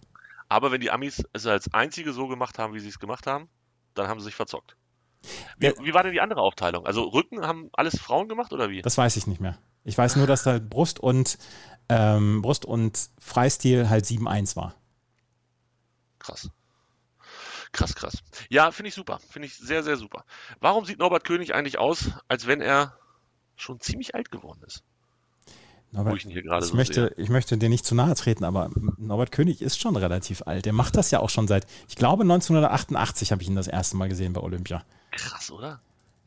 [0.48, 3.50] Aber wenn die Amis es als einzige so gemacht haben, wie sie es gemacht haben,
[3.94, 4.78] dann haben sie sich verzockt.
[5.58, 6.86] Wie, wie war denn die andere Aufteilung?
[6.86, 8.82] Also Rücken haben alles Frauen gemacht oder wie?
[8.82, 9.58] Das weiß ich nicht mehr.
[9.84, 11.38] Ich weiß nur, dass halt Brust und
[11.90, 14.74] ähm, Brust und Freistil halt 7-1 war.
[16.20, 16.50] Krass.
[17.72, 18.24] Krass, krass.
[18.50, 19.20] Ja, finde ich super.
[19.30, 20.26] Finde ich sehr, sehr super.
[20.60, 22.98] Warum sieht Norbert König eigentlich aus, als wenn er
[23.56, 24.84] schon ziemlich alt geworden ist?
[25.92, 29.62] Norbert, ich ich, so möchte, ich möchte dir nicht zu nahe treten, aber Norbert König
[29.62, 30.66] ist schon relativ alt.
[30.66, 33.96] Der macht das ja auch schon seit, ich glaube 1988 habe ich ihn das erste
[33.96, 34.84] Mal gesehen bei Olympia.
[35.12, 35.82] Krass, oder?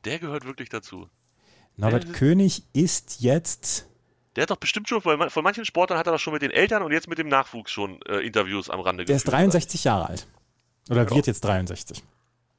[0.04, 1.08] Der gehört wirklich dazu.
[1.76, 2.12] Norbert Äh.
[2.12, 3.86] König ist jetzt,
[4.34, 6.50] Der hat doch bestimmt schon, von von manchen Sportlern hat er doch schon mit den
[6.50, 9.40] Eltern und jetzt mit dem Nachwuchs schon äh, Interviews am Rande der ist geführt.
[9.40, 10.26] 63 Jahre alt.
[10.90, 11.10] Oder Ja.
[11.10, 12.02] wird jetzt 63.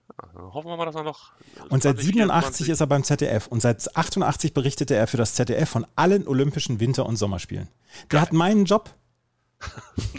[0.09, 1.31] Ja, Hoffen wir mal, dass er noch.
[1.57, 3.47] äh, Und seit 20, 87 ist er beim ZDF.
[3.47, 7.67] Und seit 88 berichtete er für das ZDF von allen Olympischen Winter- und Sommerspielen.
[8.11, 8.93] Der hat meinen Job.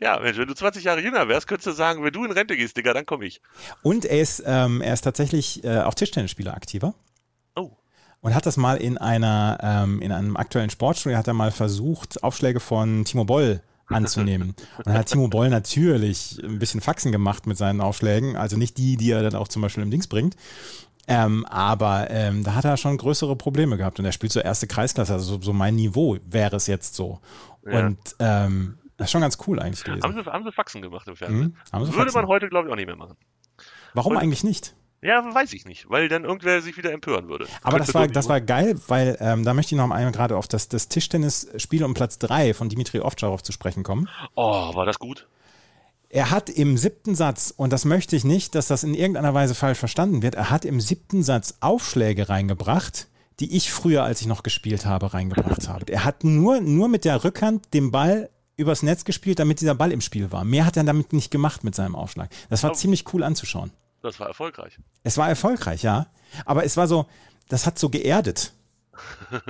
[0.00, 2.56] Ja, Mensch, wenn du 20 Jahre jünger wärst, könntest du sagen, wenn du in Rente
[2.56, 3.40] gehst, Digga, dann komme ich.
[3.82, 6.94] Und er ist, ähm, er ist tatsächlich äh, auch Tischtennisspieler aktiver.
[7.54, 7.70] Oh.
[8.20, 12.22] Und hat das mal in einer, ähm, in einem aktuellen Sportstudio, hat er mal versucht,
[12.22, 14.54] Aufschläge von Timo Boll anzunehmen.
[14.78, 18.78] Und dann hat Timo Boll natürlich ein bisschen Faxen gemacht mit seinen Aufschlägen, also nicht
[18.78, 20.36] die, die er dann auch zum Beispiel im Dings bringt.
[21.06, 24.66] Ähm, aber ähm, da hat er schon größere Probleme gehabt und er spielt so erste
[24.66, 27.20] Kreisklasse, also so, so mein Niveau wäre es jetzt so.
[27.66, 27.86] Ja.
[27.86, 30.02] Und ähm, das ist schon ganz cool eigentlich gewesen.
[30.02, 31.56] Haben sie, haben sie Faxen gemacht im Fernsehen?
[31.72, 32.20] Mhm, Würde Faxen.
[32.20, 33.16] man heute, glaube ich, auch nicht mehr machen.
[33.92, 34.74] Warum und- eigentlich nicht?
[35.04, 37.46] Ja, weiß ich nicht, weil dann irgendwer sich wieder empören würde.
[37.62, 40.36] Aber Könnte das war, das war geil, weil ähm, da möchte ich noch einmal gerade
[40.36, 44.08] auf das, das Tischtennisspiel um Platz 3 von Dimitri Ovtcharov zu sprechen kommen.
[44.34, 45.28] Oh, war das gut?
[46.08, 49.54] Er hat im siebten Satz, und das möchte ich nicht, dass das in irgendeiner Weise
[49.54, 53.08] falsch verstanden wird, er hat im siebten Satz Aufschläge reingebracht,
[53.40, 55.92] die ich früher, als ich noch gespielt habe, reingebracht habe.
[55.92, 59.90] Er hat nur, nur mit der Rückhand den Ball übers Netz gespielt, damit dieser Ball
[59.92, 60.44] im Spiel war.
[60.44, 62.30] Mehr hat er damit nicht gemacht mit seinem Aufschlag.
[62.48, 62.74] Das war Oh.
[62.74, 63.72] ziemlich cool anzuschauen.
[64.04, 64.78] Das war erfolgreich.
[65.02, 66.06] Es war erfolgreich, ja.
[66.44, 67.06] Aber es war so,
[67.48, 68.52] das hat so geerdet.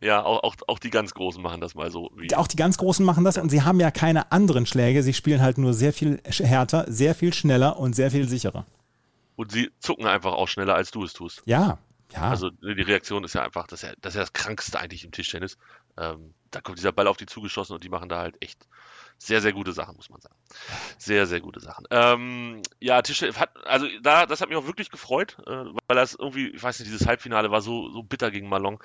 [0.00, 2.10] Ja, auch, auch, auch die ganz Großen machen das mal so.
[2.16, 5.02] Wie, Auch die ganz Großen machen das und sie haben ja keine anderen Schläge.
[5.02, 8.66] Sie spielen halt nur sehr viel härter, sehr viel schneller und sehr viel sicherer.
[9.36, 11.42] und sie zucken einfach auch schneller, als du es tust.
[11.46, 11.78] Ja,
[12.12, 12.28] ja.
[12.30, 15.04] Also die Reaktion ist ja einfach, das ist ja das, ist ja das Krankste eigentlich
[15.04, 15.56] im Tischtennis.
[15.98, 18.66] Ähm, da kommt dieser Ball auf die zugeschossen und die machen da halt echt
[19.26, 20.34] sehr, sehr gute Sachen, muss man sagen.
[20.98, 21.86] Sehr, sehr gute Sachen.
[21.90, 26.14] Ähm, ja, Tischtennis hat, also da, das hat mich auch wirklich gefreut, äh, weil das
[26.14, 28.82] irgendwie, ich weiß nicht, dieses Halbfinale war so, so bitter gegen Malong,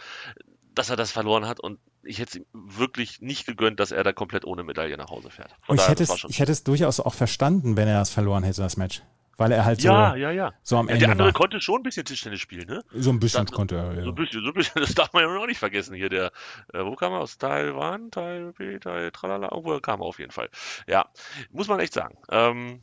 [0.76, 4.04] dass er das verloren hat und ich hätte es ihm wirklich nicht gegönnt, dass er
[4.04, 5.52] da komplett ohne Medaille nach Hause fährt.
[5.65, 8.12] Von und ich daher, hätte, es, ich hätte es durchaus auch verstanden, wenn er das
[8.12, 9.02] verloren hätte, das Match.
[9.39, 10.54] Weil er halt so, ja, ja, ja.
[10.63, 11.34] so am Ja, Ende der andere war.
[11.34, 12.84] konnte schon ein bisschen Tischtennis spielen, ne?
[12.91, 13.93] So ein bisschen Das- konnte er.
[13.93, 14.08] So Ja.
[14.08, 16.10] ein bisschen, so ein bisschen, das darf man ja noch nicht vergessen hier.
[16.10, 16.32] Der,
[16.73, 17.38] äh, wo kam er aus?
[17.38, 20.50] Taiwan, Taipei, Tai, tralala, irgendwo kam er auf jeden Fall.
[20.88, 21.06] Ja,
[21.52, 22.17] muss man echt sagen.
[22.32, 22.82] Ähm,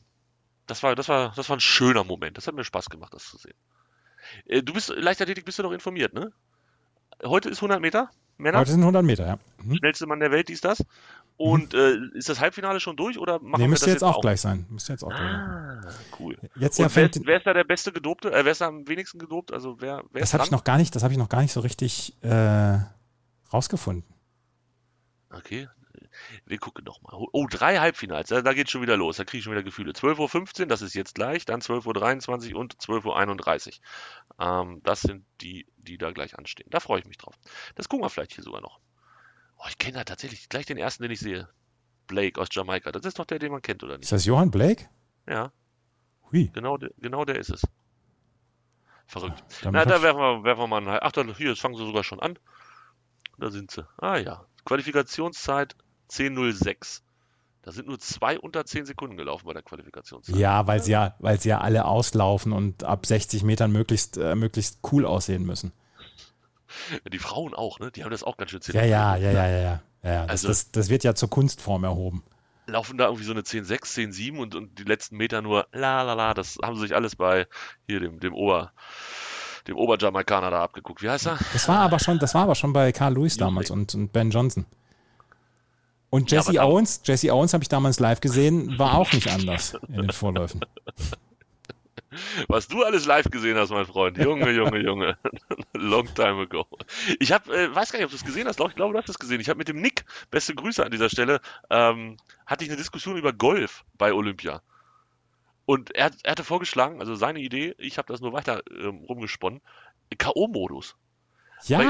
[0.67, 2.37] das war, das war, das war ein schöner Moment.
[2.39, 3.55] Das hat mir Spaß gemacht, das zu sehen.
[4.47, 6.33] Äh, du bist, Leichtathletik bist du noch informiert, ne?
[7.25, 9.39] Heute ist 100 Meter, Männer, Heute sind 100 Meter, ja.
[9.63, 9.77] Mhm.
[9.77, 10.85] schnellste Mann der Welt, dies, das.
[11.37, 14.21] Und äh, ist das Halbfinale schon durch oder machen Nee, wir müsste das jetzt auch
[14.21, 14.67] gleich sein.
[14.69, 15.41] Müsste jetzt auch gleich sein.
[15.41, 15.89] Ah,
[16.21, 16.39] cool.
[16.55, 18.33] Jetzt ja wer, wer ist da der beste Gedopte?
[18.33, 19.53] Äh, wer ist da am wenigsten gedopt?
[19.53, 21.53] Also wer, wer das habe ich noch gar nicht, das habe ich noch gar nicht
[21.53, 22.79] so richtig äh,
[23.53, 24.05] rausgefunden.
[25.31, 25.69] Okay.
[26.47, 27.13] Wir gucken doch mal.
[27.33, 28.29] Oh, drei Halbfinals.
[28.29, 29.17] Da, da geht schon wieder los.
[29.17, 29.93] Da kriege ich schon wieder Gefühle.
[29.93, 31.45] 12.15 Uhr, das ist jetzt gleich.
[31.45, 33.81] Dann 12.23 Uhr und 12.31
[34.39, 34.45] Uhr.
[34.47, 36.69] Ähm, das sind die, die da gleich anstehen.
[36.71, 37.35] Da freue ich mich drauf.
[37.75, 38.79] Das gucken wir vielleicht hier sogar noch.
[39.59, 41.49] Oh, ich kenne da tatsächlich gleich den ersten, den ich sehe.
[42.07, 42.93] Blake aus Jamaika.
[42.93, 44.13] Das ist doch der, den man kennt, oder Ist nicht?
[44.13, 44.89] das Johann Blake?
[45.29, 45.53] Ja,
[46.31, 46.51] Hui.
[46.53, 47.63] genau, der- genau der ist es.
[49.07, 49.43] Verrückt.
[49.63, 50.99] Damit Na, da werfen wir, werfen wir mal einen.
[51.01, 52.39] Ach, da, hier, jetzt fangen sie sogar schon an.
[53.39, 53.87] Da sind sie.
[53.99, 54.45] Ah ja.
[54.65, 55.77] Qualifikationszeit
[56.11, 57.03] 10.06.
[57.63, 60.37] Da sind nur zwei unter 10 Sekunden gelaufen bei der Qualifikationszeit.
[60.37, 64.35] ja, weil sie ja, weil sie ja alle auslaufen und ab 60 Metern möglichst, äh,
[64.35, 65.73] möglichst cool aussehen müssen.
[67.13, 67.91] Die Frauen auch, ne?
[67.91, 69.83] Die haben das auch ganz schön Ja, ja, ja, ja, ja, ja.
[70.03, 70.23] ja, ja.
[70.23, 72.23] Das, Also- das, das wird ja zur Kunstform erhoben.
[72.67, 76.15] Laufen da irgendwie so eine 10.6, 10.7 und, und die letzten Meter nur la la
[76.15, 76.33] la.
[76.33, 77.47] Das haben sie sich alles bei
[77.87, 78.73] hier dem, dem Ober,
[79.69, 81.03] dem Oberjamaikaner da abgeguckt.
[81.03, 81.39] Wie heißt er?
[81.53, 84.31] Das war aber schon, das war aber schon bei Carl Lewis damals und, und Ben
[84.31, 84.65] Johnson.
[86.09, 89.29] Und Ja, Jesse da- Owens, Jesse Owens habe ich damals live gesehen, war auch nicht
[89.31, 90.61] anders in den Vorläufen.
[92.49, 94.19] Was du alles live gesehen hast, mein Freund.
[94.19, 95.19] Junge, Junge, Junge.
[95.75, 96.67] Long time ago.
[97.19, 98.61] Ich habe, äh, weiß gar nicht, ob du es gesehen hast.
[98.61, 99.41] Ich glaube, du hast es gesehen.
[99.41, 103.17] Ich habe mit dem Nick, beste Grüße an dieser Stelle, ähm, hatte ich eine Diskussion
[103.17, 104.63] über Golf bei Olympia.
[105.67, 109.61] Und er, er hatte vorgeschlagen, also seine Idee, ich habe das nur weiter ähm, rumgesponnen,
[110.17, 110.95] K.O.-Modus.
[111.65, 111.81] Ja,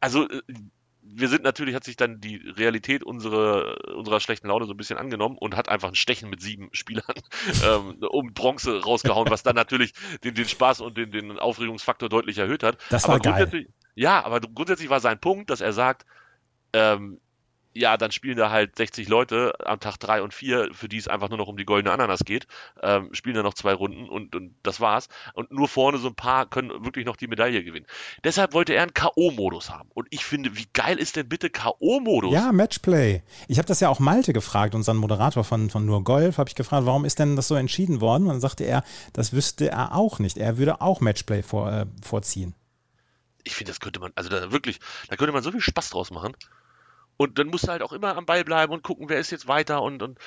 [0.00, 0.42] Also äh,
[1.08, 4.98] wir sind natürlich, hat sich dann die Realität unserer, unserer schlechten Laune so ein bisschen
[4.98, 7.04] angenommen und hat einfach ein Stechen mit sieben Spielern
[7.64, 9.92] ähm, um Bronze rausgehauen, was dann natürlich
[10.24, 12.78] den, den Spaß und den, den Aufregungsfaktor deutlich erhöht hat.
[12.90, 13.32] Das aber war geil.
[13.32, 16.06] grundsätzlich, Ja, aber grundsätzlich war sein Punkt, dass er sagt,
[16.72, 17.20] ähm,
[17.76, 21.08] ja, dann spielen da halt 60 Leute am Tag drei und vier, für die es
[21.08, 22.46] einfach nur noch um die goldene Ananas geht,
[22.82, 25.08] ähm, spielen da noch zwei Runden und, und das war's.
[25.34, 27.86] Und nur vorne so ein paar können wirklich noch die Medaille gewinnen.
[28.24, 29.90] Deshalb wollte er einen K.O.-Modus haben.
[29.94, 32.32] Und ich finde, wie geil ist denn bitte K.O.-Modus?
[32.32, 33.22] ja, Matchplay.
[33.48, 36.54] Ich habe das ja auch Malte gefragt, unseren Moderator von, von Nur Golf, habe ich
[36.54, 38.24] gefragt, warum ist denn das so entschieden worden?
[38.24, 40.38] Und dann sagte er, das wüsste er auch nicht.
[40.38, 42.54] Er würde auch Matchplay vor, äh, vorziehen.
[43.44, 46.10] Ich finde, das könnte man, also da wirklich, da könnte man so viel Spaß draus
[46.10, 46.34] machen.
[47.16, 49.48] Und dann musst du halt auch immer am Ball bleiben und gucken, wer ist jetzt
[49.48, 50.18] weiter und, und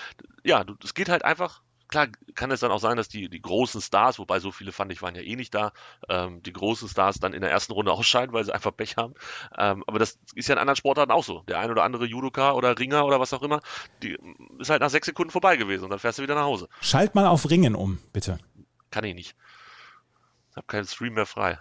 [0.43, 1.61] ja, es geht halt einfach.
[1.87, 4.91] Klar kann es dann auch sein, dass die, die großen Stars, wobei so viele fand
[4.91, 5.71] ich waren ja eh nicht da,
[6.07, 9.15] ähm, die großen Stars dann in der ersten Runde ausscheiden, weil sie einfach Pech haben.
[9.57, 11.41] Ähm, aber das ist ja in anderen Sportarten auch so.
[11.47, 13.61] Der ein oder andere Judoka oder Ringer oder was auch immer,
[14.03, 14.15] die
[14.59, 16.69] ist halt nach sechs Sekunden vorbei gewesen und dann fährst du wieder nach Hause.
[16.79, 18.37] Schalt mal auf Ringen um, bitte.
[18.91, 19.35] Kann ich nicht.
[20.51, 21.57] Ich habe keinen Stream mehr frei.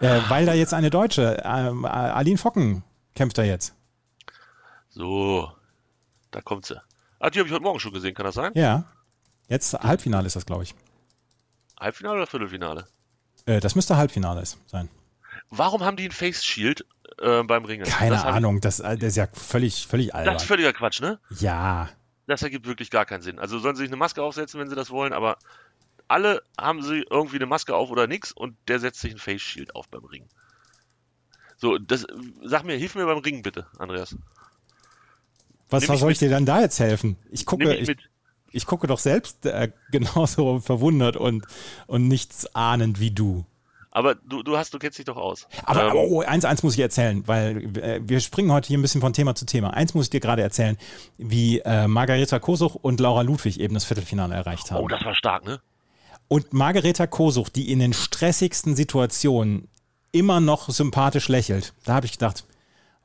[0.00, 3.74] Äh, weil da jetzt eine Deutsche, äh, Aline Focken, kämpft da jetzt.
[4.94, 5.50] So,
[6.30, 6.80] da kommt sie.
[7.18, 8.52] Ah, die habe ich heute Morgen schon gesehen, kann das sein?
[8.54, 8.84] Ja.
[9.48, 10.74] Jetzt Halbfinale ist das, glaube ich.
[11.78, 12.86] Halbfinale oder Viertelfinale?
[13.46, 14.88] Äh, das müsste Halbfinale sein.
[15.50, 16.86] Warum haben die ein Face Shield
[17.18, 17.84] äh, beim Ringen?
[17.84, 20.34] Keine das Ahnung, das, äh, das ist ja völlig, völlig Ich, albern.
[20.34, 21.18] das ist völliger Quatsch, ne?
[21.40, 21.88] ja,
[22.28, 23.38] Das ergibt wirklich gar keinen Sinn.
[23.40, 25.38] Also sollen sie sich eine Maske aufsetzen, wenn sie das wollen, aber
[26.06, 29.42] alle haben sie irgendwie eine Maske auf oder nix und der setzt sich ein Face
[29.42, 30.28] Shield auf beim Ringen.
[31.56, 32.06] So, das,
[32.44, 34.16] sag mir, hilf mir beim Ringen bitte, Andreas.
[35.82, 37.16] Was, soll ich dir dann da jetzt helfen?
[37.30, 37.96] Ich gucke, ich,
[38.52, 41.44] ich, gucke doch selbst äh, genauso verwundert und,
[41.86, 43.44] und nichts ahnend wie du.
[43.94, 45.46] Aber du, du hast, du kennst dich doch aus.
[45.64, 48.76] Aber, ähm, aber oh, eins, eins muss ich erzählen, weil äh, wir springen heute hier
[48.76, 49.72] ein bisschen von Thema zu Thema.
[49.72, 50.76] Eins muss ich dir gerade erzählen,
[51.16, 54.82] wie äh, Margareta Kosuch und Laura Ludwig eben das Viertelfinale erreicht haben.
[54.82, 55.60] Oh, das war stark, ne?
[56.26, 59.68] Und Margareta Kosuch, die in den stressigsten Situationen
[60.10, 62.46] immer noch sympathisch lächelt, da habe ich gedacht,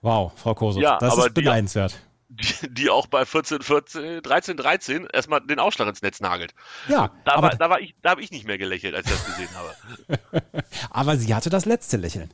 [0.02, 5.08] wow, Frau Kosuch, ja, das ist beneidenswert die, die auch bei 14, 14, 13, 13
[5.12, 6.54] erstmal den Aufschlag ins Netz nagelt.
[6.88, 7.12] Ja.
[7.26, 9.26] Da, aber, war, da, war ich, da habe ich nicht mehr gelächelt, als ich das
[9.26, 10.64] gesehen habe.
[10.92, 12.32] aber sie hatte das letzte Lächeln.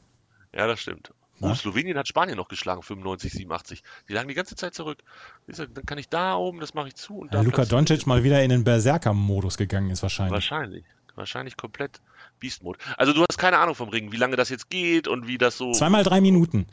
[0.53, 1.11] Ja, das stimmt.
[1.41, 3.83] Oh, Slowenien hat Spanien noch geschlagen, 95, 87.
[4.07, 5.03] Die lagen die ganze Zeit zurück.
[5.47, 7.17] Dann kann ich da oben, das mache ich zu.
[7.17, 10.33] Und da ja, Luka Doncic mal wieder in den Berserker-Modus gegangen ist wahrscheinlich.
[10.33, 10.85] Wahrscheinlich.
[11.15, 12.01] Wahrscheinlich komplett
[12.39, 12.79] Beast-Mode.
[12.97, 15.57] Also du hast keine Ahnung vom Ringen, wie lange das jetzt geht und wie das
[15.57, 15.71] so...
[15.71, 16.67] Zweimal drei Minuten.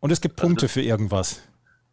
[0.00, 1.42] Und es gibt Punkte also, für irgendwas.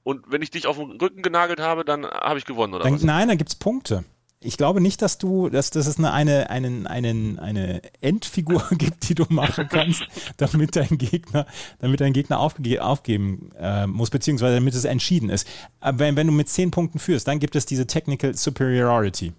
[0.05, 2.93] Und wenn ich dich auf den Rücken genagelt habe, dann habe ich gewonnen, oder dann,
[2.93, 3.01] was?
[3.01, 4.05] Nein, dann gibt es Punkte.
[4.39, 9.15] Ich glaube nicht, dass du, dass, dass es eine, eine, einen, eine Endfigur gibt, die
[9.15, 10.03] du machen kannst,
[10.37, 11.47] damit dein Gegner,
[11.79, 15.47] damit dein Gegner aufge aufgeben äh, muss, beziehungsweise damit es entschieden ist.
[15.79, 19.33] Aber wenn, wenn du mit 10 Punkten führst, dann gibt es diese Technical Superiority.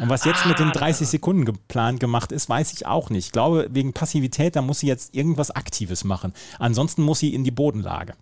[0.00, 3.26] Und was jetzt ah, mit den 30 Sekunden geplant gemacht ist, weiß ich auch nicht.
[3.26, 6.32] Ich glaube, wegen Passivität, da muss sie jetzt irgendwas Aktives machen.
[6.58, 8.14] Ansonsten muss sie in die Bodenlage.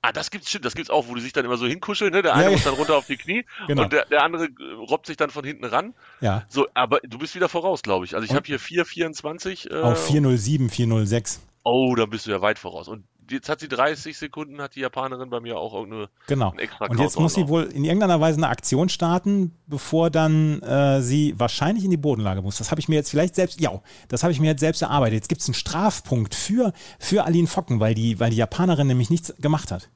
[0.00, 2.22] Ah, das gibt's stimmt, das gibt's auch, wo die sich dann immer so hinkuscheln, ne?
[2.22, 3.82] Der eine ja, muss dann runter auf die Knie genau.
[3.82, 5.92] und der, der andere äh, robbt sich dann von hinten ran.
[6.20, 6.44] Ja.
[6.48, 8.14] So, aber du bist wieder voraus, glaube ich.
[8.14, 9.70] Also ich habe hier 424.
[9.70, 11.40] Äh, auf 407, 406.
[11.64, 12.86] Oh, da bist du ja weit voraus.
[12.86, 16.52] Und jetzt hat sie 30 Sekunden, hat die Japanerin bei mir auch irgendeine genau.
[16.56, 21.00] extra Und jetzt muss sie wohl in irgendeiner Weise eine Aktion starten, bevor dann äh,
[21.02, 22.58] sie wahrscheinlich in die Bodenlage muss.
[22.58, 25.14] Das habe ich mir jetzt vielleicht selbst, ja, das habe ich mir jetzt selbst erarbeitet.
[25.14, 29.10] Jetzt gibt es einen Strafpunkt für, für Aline Focken, weil die, weil die Japanerin nämlich
[29.10, 29.90] nichts gemacht hat.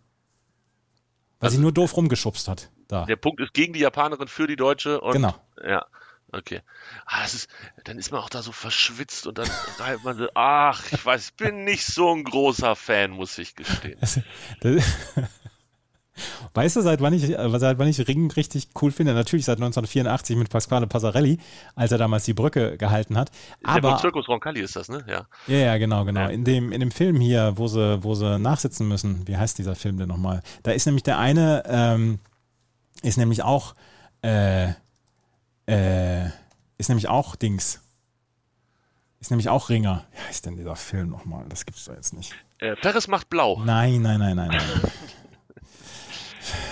[1.40, 2.70] Weil also, sie nur doof rumgeschubst hat.
[2.88, 3.04] Da.
[3.06, 5.00] Der Punkt ist gegen die Japanerin für die Deutsche.
[5.00, 5.34] Und, genau.
[5.66, 5.86] Ja.
[6.32, 6.62] Okay.
[7.04, 7.50] Ah, das ist,
[7.84, 11.26] dann ist man auch da so verschwitzt und dann reibt man so, ach, ich weiß,
[11.26, 13.98] ich bin nicht so ein großer Fan, muss ich gestehen.
[14.00, 14.18] Das,
[14.60, 14.82] das,
[16.54, 19.12] weißt du, seit wann, ich, seit wann ich Ring richtig cool finde?
[19.12, 21.38] Natürlich seit 1984 mit Pasquale Passarelli,
[21.74, 23.30] als er damals die Brücke gehalten hat.
[23.62, 25.04] Aber, ja, Zirkus Roncalli ist das, ne?
[25.06, 25.26] Ja.
[25.46, 26.22] Ja, ja genau, genau.
[26.22, 26.28] Ja.
[26.28, 29.74] In, dem, in dem Film hier, wo sie, wo sie nachsitzen müssen, wie heißt dieser
[29.74, 30.42] Film denn nochmal?
[30.62, 32.20] Da ist nämlich der eine, ähm,
[33.02, 33.74] ist nämlich auch,
[34.22, 34.72] äh,
[35.66, 36.26] äh,
[36.78, 37.80] ist nämlich auch Dings.
[39.20, 40.04] Ist nämlich auch Ringer.
[40.10, 41.44] Wie heißt denn dieser Film nochmal?
[41.48, 42.34] Das gibt's doch jetzt nicht.
[42.58, 43.62] Äh, Ferris macht blau.
[43.64, 44.92] Nein, nein, nein, nein, nein.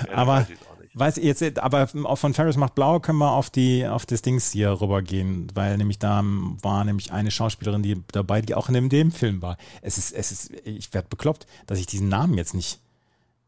[0.09, 0.46] ja, aber
[0.94, 4.81] weiß jetzt, aber von Ferris macht blau können wir auf die auf das Dings hier
[4.81, 9.12] rübergehen, weil nämlich da war nämlich eine Schauspielerin, die dabei, die auch in dem, dem
[9.12, 9.57] Film war.
[9.83, 12.81] Es ist, es ist, ich werde bekloppt, dass ich diesen Namen jetzt nicht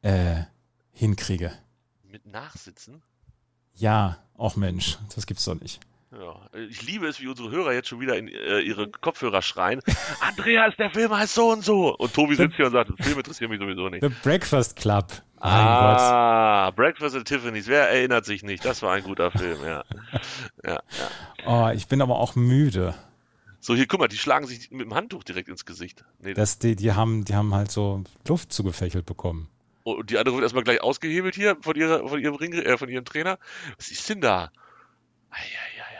[0.03, 0.43] äh,
[0.93, 1.53] hinkriege.
[2.05, 3.03] Mit Nachsitzen?
[3.75, 5.81] Ja, auch Mensch, das gibt's doch nicht.
[6.13, 6.37] Ja,
[6.69, 9.81] ich liebe es, wie unsere Hörer jetzt schon wieder in äh, ihre Kopfhörer schreien.
[10.21, 11.97] Andreas, der Film heißt so und so.
[11.97, 14.03] Und Tobi sitzt hier und sagt, der Film interessiert mich sowieso nicht.
[14.03, 15.07] The Breakfast Club.
[15.41, 16.77] Mein ah, Gott.
[16.77, 17.67] Breakfast at Tiffany's.
[17.67, 18.63] Wer erinnert sich nicht?
[18.65, 19.85] Das war ein guter Film, ja.
[20.65, 20.83] ja, ja.
[21.47, 22.95] Oh, ich bin aber auch müde.
[23.59, 26.05] So, hier, guck mal, die schlagen sich mit dem Handtuch direkt ins Gesicht.
[26.21, 29.49] Nee, das, die, die, haben, die haben halt so Luft zugefächelt bekommen.
[29.85, 32.88] Und die andere wird erstmal gleich ausgehebelt hier von, ihrer, von, ihrem, Ring, äh, von
[32.88, 33.38] ihrem Trainer.
[33.77, 34.51] Was ist denn da?
[35.31, 35.92] Eieieiei.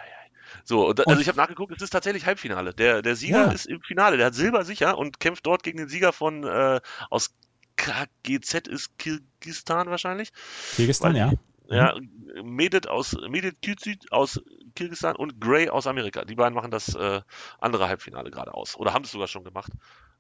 [0.65, 2.75] So, und, also ich habe nachgeguckt, es ist tatsächlich Halbfinale.
[2.75, 3.53] Der, der Sieger ja.
[3.53, 6.81] ist im Finale, der hat Silber sicher und kämpft dort gegen den Sieger von äh,
[7.11, 7.35] aus
[7.77, 10.33] KGZ ist Kirgistan wahrscheinlich.
[10.77, 11.33] Kirgistan, ja.
[11.69, 11.97] Ja,
[12.43, 13.57] Medit aus Medit
[14.11, 14.41] aus
[14.75, 16.25] Kirgistan und Gray aus Amerika.
[16.25, 17.21] Die beiden machen das äh,
[17.59, 18.77] andere Halbfinale gerade aus.
[18.77, 19.73] Oder haben es sogar schon gemacht.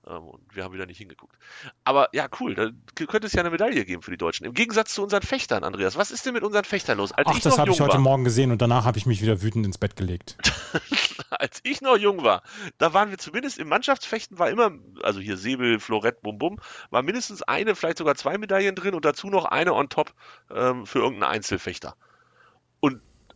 [0.07, 1.37] Ähm, und wir haben wieder nicht hingeguckt.
[1.85, 2.55] Aber ja, cool.
[2.55, 2.71] Da
[3.07, 4.45] könnte es ja eine Medaille geben für die Deutschen.
[4.45, 5.97] Im Gegensatz zu unseren Fechtern, Andreas.
[5.97, 7.13] Was ist denn mit unseren Fechtern los?
[7.13, 9.43] Als Ach, das habe ich heute war, Morgen gesehen und danach habe ich mich wieder
[9.43, 10.37] wütend ins Bett gelegt.
[11.31, 12.43] Als ich noch jung war,
[12.79, 16.61] da waren wir zumindest im Mannschaftsfechten, war immer, also hier Säbel, Florett, Bum Bum,
[16.91, 20.13] war mindestens eine, vielleicht sogar zwei Medaillen drin und dazu noch eine on top
[20.51, 21.97] ähm, für irgendeinen Einzelfechter.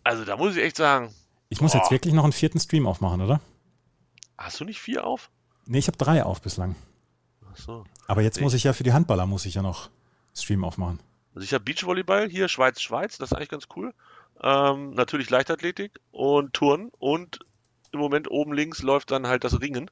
[0.06, 1.12] Also da muss ich echt sagen.
[1.48, 1.78] Ich muss boah.
[1.78, 3.40] jetzt wirklich noch einen vierten Stream aufmachen, oder?
[4.38, 5.30] Hast du nicht vier auf?
[5.64, 6.76] Nee, ich habe drei auf bislang.
[7.50, 7.84] Ach so.
[8.06, 8.44] Aber jetzt nee.
[8.44, 9.90] muss ich ja für die Handballer muss ich ja noch
[10.32, 11.00] Stream aufmachen.
[11.34, 13.92] Also ich habe Beachvolleyball hier, Schweiz, Schweiz, das ist eigentlich ganz cool.
[14.40, 17.40] Ähm, natürlich Leichtathletik und Turnen und
[17.90, 19.90] im Moment oben links läuft dann halt das Ringen.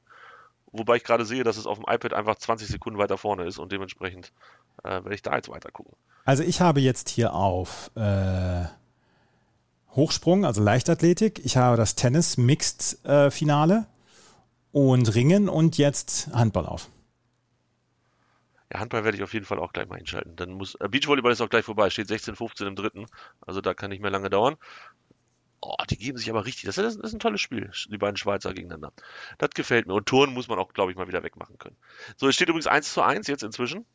[0.71, 3.59] Wobei ich gerade sehe, dass es auf dem iPad einfach 20 Sekunden weiter vorne ist
[3.59, 4.31] und dementsprechend
[4.85, 5.97] äh, werde ich da jetzt weiter gucken.
[6.23, 8.63] Also ich habe jetzt hier auf äh,
[9.95, 11.41] Hochsprung, also Leichtathletik.
[11.43, 13.87] Ich habe das Tennis Mixed äh, Finale
[14.71, 16.89] und Ringen und jetzt Handball auf.
[18.73, 20.35] Ja, Handball werde ich auf jeden Fall auch gleich mal einschalten.
[20.35, 23.05] Dann muss äh, Beachvolleyball ist auch gleich vorbei, steht 16, 15 im dritten.
[23.41, 24.55] Also da kann nicht mehr lange dauern.
[25.61, 26.65] Oh, die geben sich aber richtig.
[26.65, 28.91] Das ist, das ist ein tolles Spiel, die beiden Schweizer gegeneinander.
[29.37, 29.93] Das gefällt mir.
[29.93, 31.77] Und Turnen muss man auch, glaube ich, mal wieder wegmachen können.
[32.17, 33.85] So, es steht übrigens 1 zu 1 jetzt inzwischen.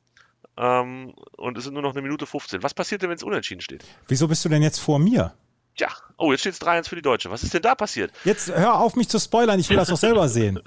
[0.57, 2.63] Ähm, und es sind nur noch eine Minute 15.
[2.63, 3.85] Was passiert denn, wenn es unentschieden steht?
[4.09, 5.35] Wieso bist du denn jetzt vor mir?
[5.81, 5.89] Ja,
[6.19, 7.31] oh, jetzt steht es 3-1 für die Deutsche.
[7.31, 8.13] Was ist denn da passiert?
[8.25, 10.61] Jetzt hör auf, mich zu spoilern, ich will das doch selber sehen.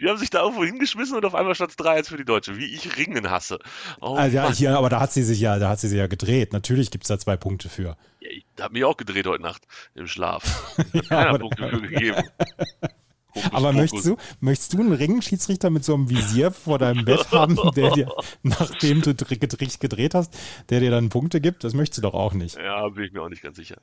[0.00, 2.56] Die haben sich da irgendwo hingeschmissen und auf einmal stand es 3-1 für die Deutsche.
[2.56, 3.58] Wie ich Ringen hasse.
[4.00, 6.06] Oh, also, ja, hier, aber da hat sie sich ja, da hat sie sich ja
[6.06, 6.52] gedreht.
[6.52, 7.96] Natürlich gibt es da zwei Punkte für.
[8.20, 10.76] Ja, ich habe mich auch gedreht heute Nacht im Schlaf.
[10.92, 12.22] ja, Keiner Punkte für gegeben.
[13.38, 17.26] Hokus, Aber möchtest du, möchtest du einen Ringschiedsrichter mit so einem Visier vor deinem Bett
[17.32, 20.36] haben, der dir, nachdem du gedreht, gedreht hast,
[20.70, 21.64] der dir dann Punkte gibt?
[21.64, 22.56] Das möchtest du doch auch nicht.
[22.56, 23.76] Ja, bin ich mir auch nicht ganz sicher.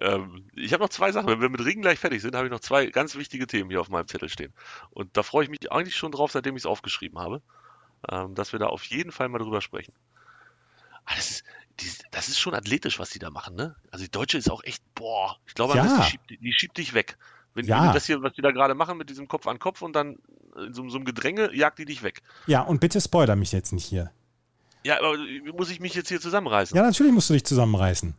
[0.00, 1.28] Ähm, ich habe noch zwei Sachen.
[1.28, 3.80] Wenn wir mit Ringen gleich fertig sind, habe ich noch zwei ganz wichtige Themen hier
[3.80, 4.52] auf meinem Zettel stehen.
[4.90, 7.42] Und da freue ich mich eigentlich schon drauf, seitdem ich es aufgeschrieben habe,
[8.10, 9.92] ähm, dass wir da auf jeden Fall mal drüber sprechen.
[11.04, 11.44] Ah, das ist,
[11.80, 13.74] die, das ist schon athletisch, was die da machen, ne?
[13.90, 15.96] Also die Deutsche ist auch echt, boah, ich glaube, Ja.
[15.98, 17.16] die, schiebt, die schiebt dich weg.
[17.54, 17.80] Wenn, Ja.
[17.80, 19.94] wenn du das hier, was die da gerade machen mit diesem Kopf an Kopf und
[19.94, 20.16] dann
[20.56, 22.22] in so, so einem Gedränge, jagt die dich weg.
[22.46, 24.10] Ja, und bitte spoiler mich jetzt nicht hier.
[24.84, 25.16] Ja, aber
[25.56, 26.76] muss ich mich jetzt hier zusammenreißen?
[26.76, 28.14] Ja, natürlich musst du dich zusammenreißen.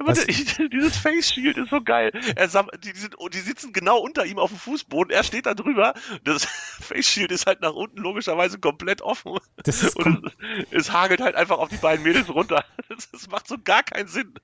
[0.00, 0.26] Was-
[0.72, 2.10] dieses Face Shield ist so geil.
[2.36, 5.10] Er die, sind, die sitzen genau unter ihm auf dem Fußboden.
[5.12, 5.94] Er steht da drüber.
[6.24, 6.44] Das
[6.80, 9.38] Face Shield ist halt nach unten logischerweise komplett offen.
[9.62, 10.26] Das ist Und
[10.70, 12.64] es, es hagelt halt einfach auf die beiden Mädels runter.
[12.88, 14.34] Das, das macht so gar keinen Sinn.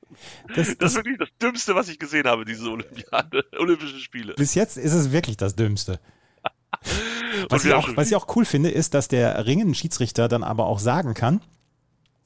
[0.55, 4.35] Das, Das ist wirklich das Dümmste, was ich gesehen habe, diese Olympiade, Olympischen Spiele.
[4.35, 6.01] bis jetzt ist es wirklich das Dümmste.
[7.49, 10.79] Was ich, auch, was ich auch cool finde, ist, dass der Ringen-Schiedsrichter dann aber auch
[10.79, 11.41] sagen kann,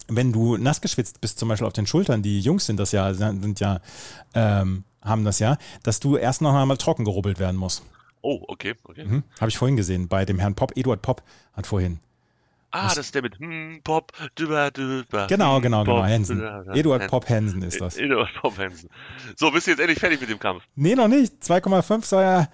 [0.09, 3.13] wenn du nass geschwitzt bist, zum Beispiel auf den Schultern, die Jungs sind das ja,
[3.15, 3.81] sind ja,
[4.35, 7.83] ähm, haben das ja, dass du erst noch einmal trocken gerubbelt werden musst.
[8.23, 9.05] Oh, okay, okay.
[9.05, 9.23] Mhm.
[9.41, 12.01] Habe ich vorhin gesehen, bei dem Herrn Pop, Eduard Pop hat vorhin.
[12.71, 15.29] Ah, das ist der mit hm, Pop, düber, düber.
[15.29, 16.43] Genau, hm, genau, genau, Pop, Hansen.
[16.75, 17.07] Eduard.
[17.07, 17.97] Pop Hansen ist das.
[17.97, 18.91] Eduard Pop Hansen.
[19.37, 20.65] So, bist du jetzt endlich fertig mit dem Kampf?
[20.75, 21.35] Nee, noch nicht.
[21.41, 22.49] 2,5 soll ja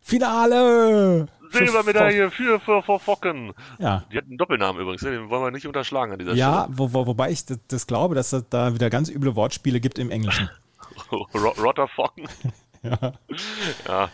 [0.00, 1.28] Finale!
[1.54, 3.52] Silbermedaille für, für, für Focken.
[3.78, 4.04] Ja.
[4.12, 5.10] Die hat einen Doppelnamen übrigens, ne?
[5.12, 8.14] den wollen wir nicht unterschlagen an dieser Ja, wo, wo, wobei ich das, das glaube,
[8.14, 10.48] dass es da wieder ganz üble Wortspiele gibt im Englischen.
[10.48, 10.60] Stelle.
[11.34, 12.28] Ro- Rotter Focken.
[12.84, 13.14] Ja.
[13.88, 14.10] Ja,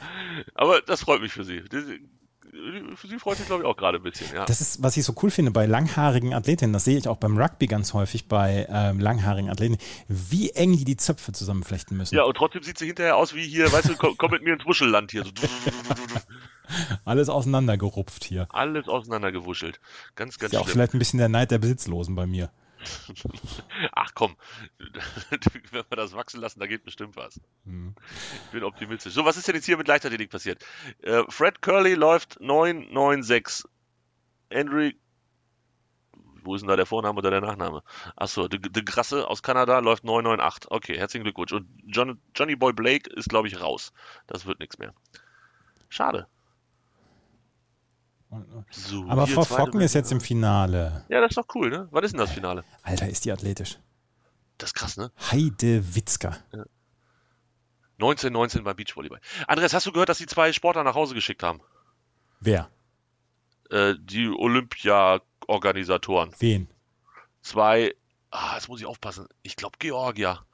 [0.55, 1.61] aber das freut mich für sie.
[1.62, 4.29] Für sie freut sich, glaube ich, auch gerade ein bisschen.
[4.33, 4.44] Ja.
[4.44, 7.37] Das ist, was ich so cool finde bei langhaarigen Athletinnen, das sehe ich auch beim
[7.37, 9.76] Rugby ganz häufig bei ähm, langhaarigen Athleten,
[10.07, 12.14] wie eng die die Zöpfe zusammenflechten müssen.
[12.14, 14.55] ja, und trotzdem sieht sie hinterher aus wie hier, weißt du, komm, komm mit mir
[14.55, 15.24] ins Wuschelland hier.
[15.24, 15.31] So,
[17.04, 18.48] Alles auseinandergerupft hier.
[18.50, 19.80] alles auseinandergewuschelt.
[20.14, 22.50] Ganz, ganz Ist ja auch vielleicht ein bisschen der Neid der Besitzlosen bei mir.
[23.92, 24.37] Ach komm,
[25.30, 27.40] wenn wir das wachsen lassen, da geht bestimmt was.
[27.64, 27.94] Hm.
[28.46, 29.12] Ich bin optimistisch.
[29.12, 30.64] So, was ist denn jetzt hier mit Leichtathletik passiert?
[31.02, 33.68] Äh, Fred Curley läuft 996.
[34.50, 34.98] Henry,
[36.42, 37.83] wo ist denn da der Vorname oder der Nachname?
[38.16, 40.70] Achso, de, de Grasse aus Kanada läuft 998.
[40.70, 41.52] Okay, herzlichen Glückwunsch.
[41.52, 43.92] Und John, Johnny Boy Blake ist, glaube ich, raus.
[44.26, 44.94] Das wird nichts mehr.
[45.88, 46.26] Schade.
[48.71, 51.05] So, Aber Frau Focken ist jetzt im Finale.
[51.09, 51.88] Ja, das ist doch cool, ne?
[51.90, 52.64] Wann ist denn das Finale?
[52.83, 53.79] Alter, ist die athletisch.
[54.59, 55.11] Das ist krass, ne?
[55.31, 56.37] Heide Witzka.
[57.99, 59.21] 1919 beim Beachvolleyball.
[59.49, 61.61] Andreas, hast du gehört, dass die zwei Sportler nach Hause geschickt haben?
[62.40, 62.71] Wer?
[63.71, 66.33] Äh, die Olympia-Organisatoren.
[66.38, 66.69] Wen?
[67.43, 67.95] Zwei,
[68.31, 69.27] ah, jetzt muss ich aufpassen.
[69.43, 70.45] Ich glaube Georgia.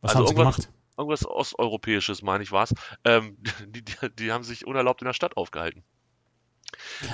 [0.00, 0.72] Was Also haben sie irgendwas- gemacht?
[0.98, 2.74] Irgendwas Osteuropäisches, meine ich, war's.
[3.04, 5.82] Ähm, die, die, die haben sich unerlaubt in der Stadt aufgehalten.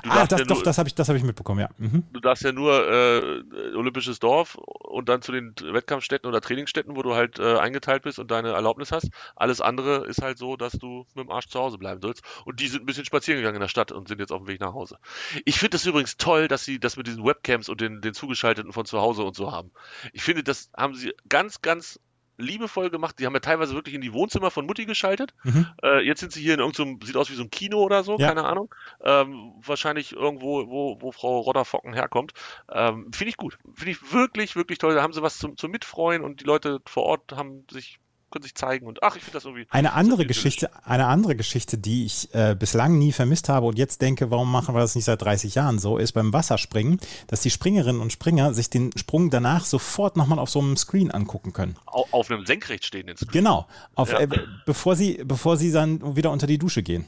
[0.03, 1.69] Du Ah, das, ja doch, nur, das habe ich, das hab ich mitbekommen, ja.
[1.79, 2.05] Mhm.
[2.13, 3.43] Du darfst ja nur äh,
[3.75, 8.19] olympisches Dorf und dann zu den Wettkampfstätten oder Trainingsstätten, wo du halt äh, eingeteilt bist
[8.19, 9.11] und deine Erlaubnis hast.
[9.37, 12.23] Alles andere ist halt so, dass du mit dem Arsch zu Hause bleiben sollst.
[12.45, 14.49] Und die sind ein bisschen spazieren gegangen in der Stadt und sind jetzt auf dem
[14.49, 14.99] Weg nach Hause.
[15.45, 18.73] Ich finde es übrigens toll, dass sie das mit diesen Webcams und den, den Zugeschalteten
[18.73, 19.71] von zu Hause und so haben.
[20.13, 22.01] Ich finde, das haben sie ganz, ganz
[22.37, 23.19] liebevoll gemacht.
[23.19, 25.35] Die haben ja teilweise wirklich in die Wohnzimmer von Mutti geschaltet.
[25.45, 25.67] Mhm.
[25.83, 28.19] Äh, jetzt sind sie hier in irgendeinem, sieht aus wie so ein Kino oder so,
[28.19, 28.29] Ja.
[28.29, 28.75] keine Ahnung.
[29.03, 32.33] Ähm, wahrscheinlich irgendwo, wo, wo Frau Rodderfocken herkommt.
[32.71, 33.59] Ähm, Finde ich gut.
[33.75, 34.95] Finde ich wirklich, wirklich toll.
[34.95, 37.99] Da haben sie was zum, zum Mitfreuen und die Leute vor Ort haben sich,
[38.35, 39.67] können sich zeigen und ach, ich finde das irgendwie.
[39.71, 40.27] Eine andere.
[40.27, 44.51] Geschichte, eine andere Geschichte, die ich äh, bislang nie vermisst habe und jetzt denke, warum
[44.53, 48.13] machen wir das nicht seit 30 Jahren so, ist beim Wasserspringen, dass die Springerinnen und
[48.13, 51.77] Springer sich den Sprung danach sofort nochmal auf so einem Screen angucken können.
[51.87, 53.31] Au- Auf einem senkrecht stehenden Screen.
[53.33, 54.21] Genau, auf, Ja.
[54.21, 54.29] äh,
[54.67, 57.07] bevor sie, bevor sie dann wieder unter die Dusche gehen.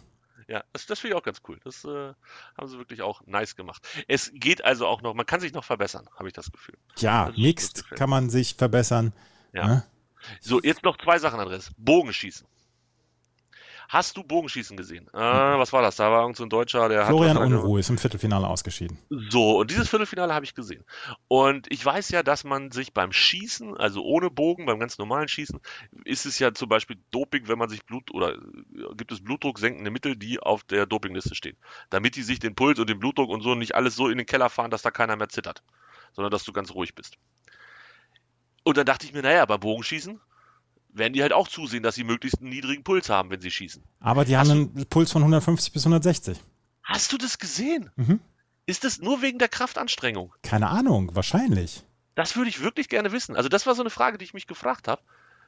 [0.49, 1.59] Ja, das, das finde ich auch ganz cool.
[1.65, 1.89] Das äh,
[2.57, 3.83] haben sie wirklich auch nice gemacht.
[4.07, 6.77] Es geht also auch noch, man kann sich noch verbessern, habe ich das Gefühl.
[6.99, 9.13] Ja, Das- das mixed kann man sich verbessern.
[9.53, 9.67] Ja.
[9.67, 9.85] Ne?
[10.41, 11.71] So, jetzt noch zwei Sachen, Andres.
[11.77, 12.47] Bogenschießen.
[13.89, 15.09] Hast du Bogenschießen gesehen?
[15.13, 15.97] Äh, was war das?
[15.97, 17.45] Da war irgend so ein Deutscher, der Florian hat.
[17.47, 18.99] Unruh ist im Viertelfinale ausgeschieden.
[19.11, 20.85] So, und dieses Viertelfinale habe ich gesehen.
[21.29, 25.29] Und ich weiß ja, dass man sich beim Schießen, also ohne Bogen, beim ganz normalen
[25.29, 25.61] Schießen,
[26.05, 28.39] ist es ja zum Beispiel Doping, wenn man sich Blut oder äh,
[28.97, 31.57] gibt es blutdrucksenkende Mittel, die auf der Dopingliste stehen.
[31.89, 34.27] Damit die sich den Puls und den Blutdruck und so nicht alles so in den
[34.27, 35.63] Keller fahren, dass da keiner mehr zittert,
[36.13, 37.19] sondern dass du ganz ruhig bist.
[38.67, 40.19] Und dann dachte ich mir, naja, beim Bogenschießen
[40.89, 43.81] werden die halt auch zusehen, dass sie möglichst einen niedrigen Puls haben, wenn sie schießen.
[44.01, 46.37] Aber die haben einen Puls von 150 bis 160.
[46.83, 47.91] Hast du das gesehen?
[47.95, 48.19] Mhm.
[48.67, 50.35] Ist das nur wegen der Kraftanstrengung?
[50.43, 51.85] Keine Ahnung, wahrscheinlich.
[52.17, 53.37] Das würde ich wirklich gerne wissen.
[53.37, 55.01] Also das war so eine Frage, die ich mich gefragt habe,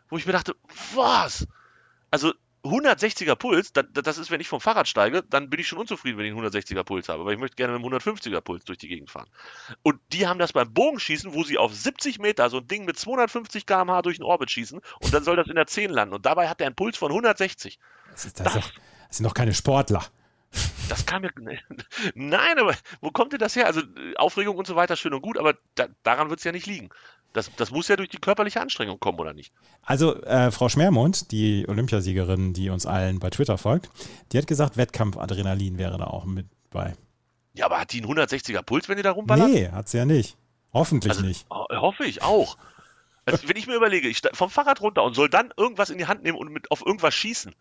[0.08, 0.54] wo ich mir dachte,
[0.94, 1.48] was?
[2.12, 2.34] Also
[2.70, 5.78] 160er Puls, da- da- das ist, wenn ich vom Fahrrad steige, dann bin ich schon
[5.78, 8.64] unzufrieden, wenn ich einen 160er Puls habe, weil ich möchte gerne mit einem 150er Puls
[8.64, 9.28] durch die Gegend fahren.
[9.82, 12.98] Und die haben das beim Bogenschießen, wo sie auf 70 Meter so ein Ding mit
[12.98, 16.26] 250 km/h durch den Orbit schießen und dann soll das in der 10 landen und
[16.26, 17.78] dabei hat er einen Puls von 160.
[18.10, 18.72] Das, ist, das, ist doch,
[19.08, 20.04] das sind doch keine Sportler.
[20.88, 21.30] Das kam mir.
[22.14, 23.66] Nein, aber wo kommt denn das her?
[23.66, 23.82] Also
[24.16, 26.88] Aufregung und so weiter, schön und gut, aber da, daran wird es ja nicht liegen.
[27.32, 29.52] Das, das muss ja durch die körperliche Anstrengung kommen, oder nicht?
[29.82, 33.90] Also äh, Frau Schmermund, die Olympiasiegerin, die uns allen bei Twitter folgt,
[34.32, 36.94] die hat gesagt, Wettkampfadrenalin wäre da auch mit bei.
[37.52, 39.50] Ja, aber hat die einen 160er Puls, wenn die da rumballert?
[39.50, 40.36] Nee, hat sie ja nicht.
[40.72, 41.46] Hoffentlich also, nicht.
[41.50, 42.56] ho- hoffe ich auch.
[43.24, 46.06] Also, wenn ich mir überlege, ich vom Fahrrad runter und soll dann irgendwas in die
[46.06, 47.54] Hand nehmen und mit, auf irgendwas schießen,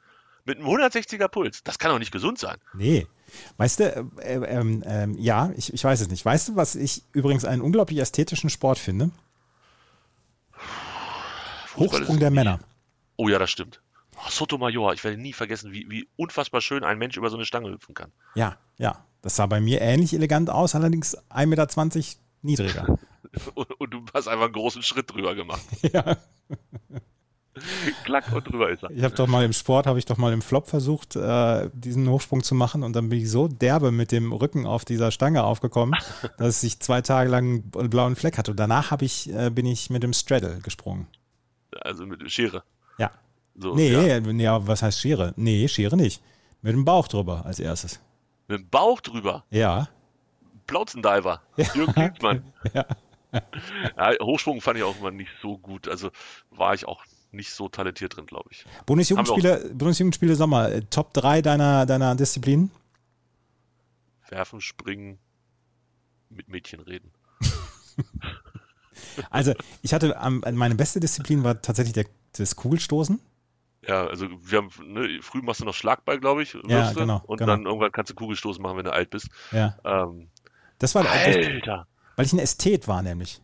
[0.46, 2.58] mit einem 160er Puls, das kann doch nicht gesund sein.
[2.74, 3.06] Nee.
[3.58, 3.84] Weißt du,
[4.22, 6.24] äh, ähm, ähm, ja, ich, ich weiß es nicht.
[6.24, 9.12] Weißt du, was ich übrigens einen unglaublich ästhetischen Sport finde?
[11.78, 12.60] Hochsprung der Männer.
[13.16, 13.82] Oh ja, das stimmt.
[14.16, 17.46] Oh, Sotomayor, ich werde nie vergessen, wie, wie unfassbar schön ein Mensch über so eine
[17.46, 18.12] Stange hüpfen kann.
[18.36, 19.04] Ja, ja.
[19.22, 23.00] Das sah bei mir ähnlich elegant aus, allerdings 1,20 Meter niedriger.
[23.56, 25.62] Und, und du hast einfach einen großen Schritt drüber gemacht.
[25.94, 26.18] ja.
[28.04, 28.90] Klack und drüber ist er.
[28.92, 32.08] Ich habe doch mal im Sport, habe ich doch mal im Flop versucht, äh, diesen
[32.10, 35.44] Hochsprung zu machen und dann bin ich so derbe mit dem Rücken auf dieser Stange
[35.44, 36.00] aufgekommen,
[36.38, 38.52] dass ich zwei Tage lang einen blauen Fleck hatte.
[38.52, 41.08] Und danach ich, äh, bin ich mit dem Straddle gesprungen.
[41.82, 42.64] Also mit Schere.
[42.98, 43.12] Ja.
[43.56, 44.20] So, Nee, ja.
[44.20, 45.34] nee, aber was heißt Schere?
[45.36, 46.22] Nee, Schere nicht.
[46.62, 48.00] Mit dem Bauch drüber als erstes.
[48.48, 49.44] Mit dem Bauch drüber.
[49.50, 49.90] Ja.
[50.66, 51.42] Plauzendiver.
[51.74, 52.44] Jürgen Klinsmann.
[52.74, 52.86] Ja.
[53.98, 55.88] Ja, Hochsprung fand ich auch immer nicht so gut.
[55.88, 56.12] Also
[56.50, 58.66] war ich auch nicht so talentiert drin, glaube ich.
[58.86, 62.72] Bundesjugendspiele, Bundesjugendspiele Sommer, äh, Top 3 deiner, deiner Disziplinen?
[64.30, 65.20] Werfen, springen,
[66.30, 67.12] mit Mädchen reden.
[69.30, 70.16] Also, ich hatte,
[70.54, 72.06] meine beste Disziplin war tatsächlich der,
[72.38, 73.20] das Kugelstoßen.
[73.88, 77.38] Ja, also wir haben, ne, früh machst du noch Schlagball, glaube ich, Ja, genau, und
[77.38, 77.52] genau.
[77.52, 79.30] dann irgendwann kannst du Kugelstoßen machen, wenn du alt bist.
[79.52, 79.78] Ja.
[79.86, 80.30] Ähm,
[80.80, 81.88] Das war, das, Alter!
[82.16, 83.42] weil ich ein Ästhet war, nämlich.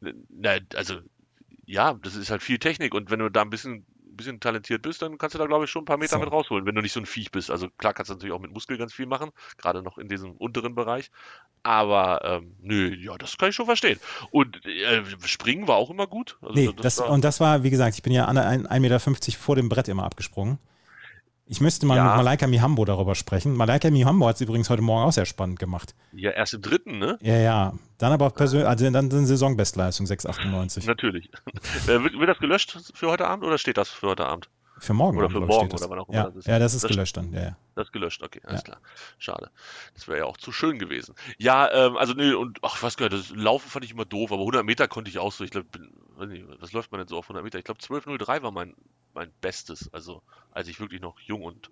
[0.00, 1.00] Na, also,
[1.66, 3.84] ja, das ist halt viel Technik und wenn du da ein bisschen,
[4.18, 6.20] bisschen talentiert bist, dann kannst du da, glaube ich, schon ein paar Meter So.
[6.20, 7.50] mit rausholen, wenn du nicht so ein Viech bist.
[7.50, 10.32] Also klar kannst du natürlich auch mit Muskel ganz viel machen, gerade noch in diesem
[10.32, 11.10] unteren Bereich.
[11.62, 13.98] Aber ähm, nö, ja, das kann ich schon verstehen.
[14.30, 16.36] Und äh, Springen war auch immer gut.
[16.42, 19.00] Also, Nee, das, war, und das war, wie gesagt, ich bin ja an 1,50 Meter
[19.38, 20.58] vor dem Brett immer abgesprungen.
[21.50, 22.04] Ich müsste mal Ja.
[22.04, 23.54] mit Malaika Mihambo darüber sprechen.
[23.56, 25.94] Malaika Mihambo hat es übrigens heute Morgen auch sehr spannend gemacht.
[26.12, 27.18] ja erst im dritten, ne?
[27.22, 27.72] Ja, ja.
[27.96, 30.86] Dann aber persönlich, also dann eine Saisonbestleistung 6,98.
[30.86, 31.30] Natürlich.
[31.86, 34.48] äh, wird, wird das gelöscht für heute Abend oder steht das für heute Abend?
[34.80, 35.16] Für morgen.
[35.18, 36.46] Oder Abend, für morgen oder wann auch immer ja, das ist.
[36.46, 37.32] Ja, das ist Das- gelöscht dann.
[37.32, 37.56] Ja, ja.
[37.74, 38.64] Das ist gelöscht, okay, alles Ja.
[38.64, 38.78] klar.
[39.18, 39.50] Schade.
[39.94, 41.14] Das wäre ja auch zu schön gewesen.
[41.38, 44.42] Ja, ähm, also nee, und ach, was gehört, das Laufen fand ich immer doof, aber
[44.42, 45.42] 100 Meter konnte ich auch so.
[45.44, 45.66] Ich glaube,
[46.60, 47.58] was läuft man denn so auf 100 Meter?
[47.58, 48.74] Ich glaube, 12.03 war mein,
[49.18, 51.70] mein Bestes, also als ich wirklich noch jung und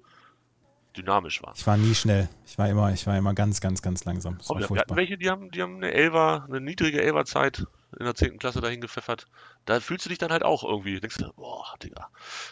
[0.97, 1.53] dynamisch war.
[1.55, 2.28] Ich war nie schnell.
[2.47, 4.38] Ich war immer, ich war immer ganz, ganz, ganz langsam.
[4.38, 7.66] Das wir, hatten welche, die haben, die haben eine Elfer, eine niedrige Elferzeit
[7.99, 8.38] in der 10.
[8.38, 9.26] Klasse dahin gepfeffert.
[9.64, 10.99] Da fühlst du dich dann halt auch irgendwie.
[11.01, 12.09] Denkst du, boah, Digga.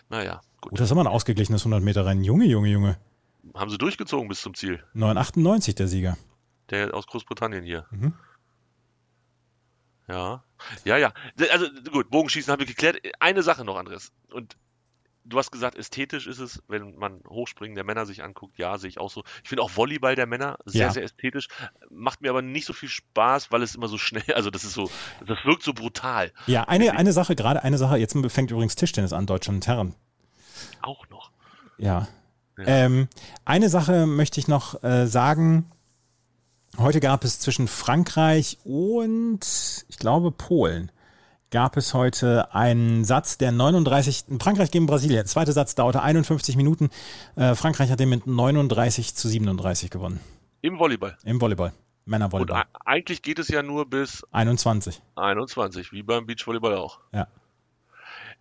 [0.09, 0.70] Naja, gut.
[0.70, 2.24] Gut, das ist immer ein ausgeglichenes 100 Meter Rennen.
[2.24, 2.99] Junge, Junge, Junge.
[3.55, 4.82] Haben sie durchgezogen bis zum Ziel.
[4.95, 6.16] 9,98 der Sieger.
[6.70, 7.86] Der aus Großbritannien hier.
[7.90, 8.14] Mhm.
[10.09, 10.45] Ja.
[10.84, 11.12] Ja, ja.
[11.51, 12.99] Also gut, Bogenschießen haben wir geklärt.
[13.20, 14.12] Eine Sache noch, Andres.
[14.30, 14.57] Und
[15.25, 18.59] du hast gesagt, ästhetisch ist es, wenn man Hochspringen der Männer sich anguckt.
[18.59, 19.25] Ja, sehe ich auch so.
[19.43, 20.91] Ich finde auch Volleyball der Männer sehr, Ja.
[20.93, 21.49] sehr ästhetisch.
[21.91, 24.75] Macht mir aber nicht so viel Spaß, weil es immer so schnell, also das ist
[24.75, 24.91] so,
[25.27, 26.33] das wirkt so brutal.
[26.47, 29.95] Ja, eine, eine Sache, gerade eine Sache, jetzt fängt übrigens Tischtennis an, Deutschland und Herren.
[30.83, 31.31] Auch noch.
[31.79, 32.07] Ja.
[32.57, 32.64] Ja.
[32.66, 33.09] Ähm,
[33.45, 35.70] eine Sache möchte ich noch äh, sagen.
[36.79, 40.91] Heute gab es zwischen Frankreich und, ich glaube, Polen,
[41.55, 45.19] gab es heute einen Satz, der 39, Frankreich gegen Brasilien.
[45.19, 46.91] Der zweite Satz dauerte 51 Minuten.
[47.37, 50.19] Äh, Frankreich hat den mit 39 zu 37 gewonnen.
[50.63, 51.17] Im Volleyball.
[51.23, 51.73] Im Volleyball.
[52.07, 52.63] Männervolleyball.
[52.63, 55.01] Und eigentlich geht es ja nur bis 21.
[55.15, 56.99] 21, wie beim Beachvolleyball auch.
[57.13, 57.29] Ja.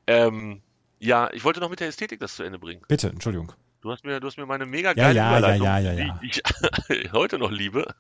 [0.08, 0.64] Ähm,
[0.98, 2.82] ja, ich wollte noch mit der Ästhetik das zu Ende bringen.
[2.88, 3.52] Bitte, Entschuldigung.
[3.84, 6.06] Du hast mir, du hast mir meine mega Ja, geile ja, Überleitung, ja, ja, ja,
[6.06, 6.20] ja.
[6.24, 6.42] die ich
[7.12, 7.94] heute noch liebe,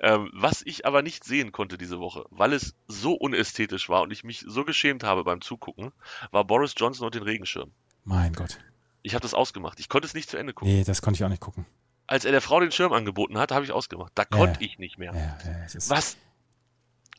[0.00, 4.12] ähm, was ich aber nicht sehen konnte diese Woche, weil es so unästhetisch war und
[4.12, 5.92] ich mich so geschämt habe beim Zugucken,
[6.30, 7.70] war Boris Johnson und den Regenschirm.
[8.04, 8.58] Mein Gott.
[9.02, 9.78] Ich habe das ausgemacht.
[9.78, 10.72] Ich konnte es nicht zu Ende gucken.
[10.74, 11.66] Nee, das konnte ich auch nicht gucken.
[12.06, 14.12] Als er der Frau den Schirm angeboten hat, habe ich ausgemacht.
[14.14, 14.28] Da Ja.
[14.38, 15.12] konnte ich nicht mehr.
[15.14, 16.16] Ja, ja, ist Was?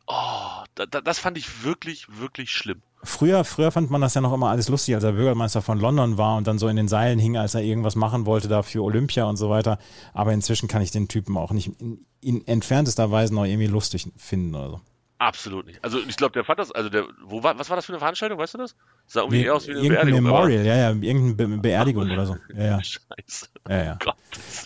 [0.08, 2.82] Oh, da, da, das fand ich wirklich, wirklich schlimm.
[3.04, 6.18] Früher, früher fand man das ja noch immer alles lustig, als er Bürgermeister von London
[6.18, 8.84] war und dann so in den Seilen hing, als er irgendwas machen wollte da für
[8.84, 9.78] Olympia und so weiter.
[10.14, 14.08] Aber inzwischen kann ich den Typen auch nicht in, in entferntester Weise noch irgendwie lustig
[14.18, 14.82] finden oder so.
[15.18, 15.84] Absolut nicht.
[15.84, 18.00] Also ich glaube, der fand das, also der, wo war, was war das für eine
[18.00, 18.76] Veranstaltung, weißt du das?
[19.08, 20.28] Sah irgendwie Wie, eher aus wie eine irgendein Beerdigung.
[20.28, 22.36] aber- Memorial, ja, ja, irgendeine Be Beerdigung oder so.
[22.56, 22.84] Ja, ja.
[22.84, 23.48] Scheiße.
[23.70, 23.98] ja, ja.
[24.04, 24.16] Gott.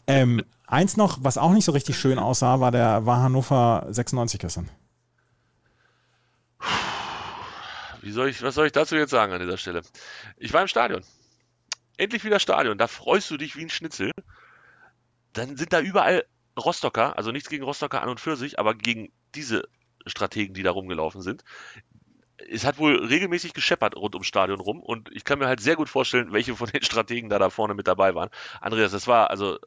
[0.07, 4.39] Ähm, eins noch, was auch nicht so richtig schön aussah, war der war Hannover 96
[4.39, 4.69] gestern.
[8.01, 9.81] Wie soll ich, was soll ich dazu jetzt sagen an dieser Stelle?
[10.37, 11.03] Ich war im Stadion.
[11.97, 12.77] Endlich wieder Stadion.
[12.77, 14.11] Da freust du dich wie ein Schnitzel.
[15.33, 16.25] Dann sind da überall
[16.57, 19.63] Rostocker, also nichts gegen Rostocker an und für sich, aber gegen diese
[20.05, 21.43] Strategen, die da rumgelaufen sind.
[22.49, 25.75] Es hat wohl regelmäßig gescheppert rund ums Stadion rum und ich kann mir halt sehr
[25.75, 28.29] gut vorstellen, welche von den Strategen da da vorne mit dabei waren.
[28.61, 29.59] Andreas, das war also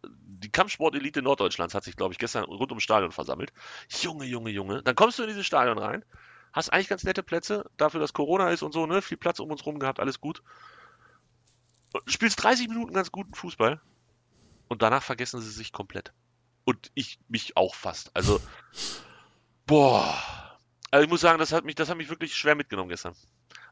[0.42, 3.52] die Kampfsportelite Norddeutschlands hat sich, glaube ich, gestern rund ums Stadion versammelt.
[3.88, 4.82] Junge, Junge, Junge.
[4.82, 6.04] Dann kommst du in dieses Stadion rein,
[6.52, 9.02] hast eigentlich ganz nette Plätze, dafür, dass Corona ist und so, ne?
[9.02, 10.42] Viel Platz um uns rum gehabt, alles gut.
[12.06, 13.80] Spielst 30 Minuten ganz guten Fußball
[14.68, 16.12] und danach vergessen sie sich komplett.
[16.64, 18.14] Und ich mich auch fast.
[18.14, 18.40] Also,
[19.66, 20.14] boah.
[20.90, 23.14] Also ich muss sagen, das hat mich, das hat mich wirklich schwer mitgenommen gestern.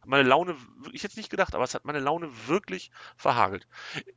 [0.06, 0.56] Meine Laune,
[0.92, 3.68] ich hätte es nicht gedacht, aber es hat meine Laune wirklich verhagelt.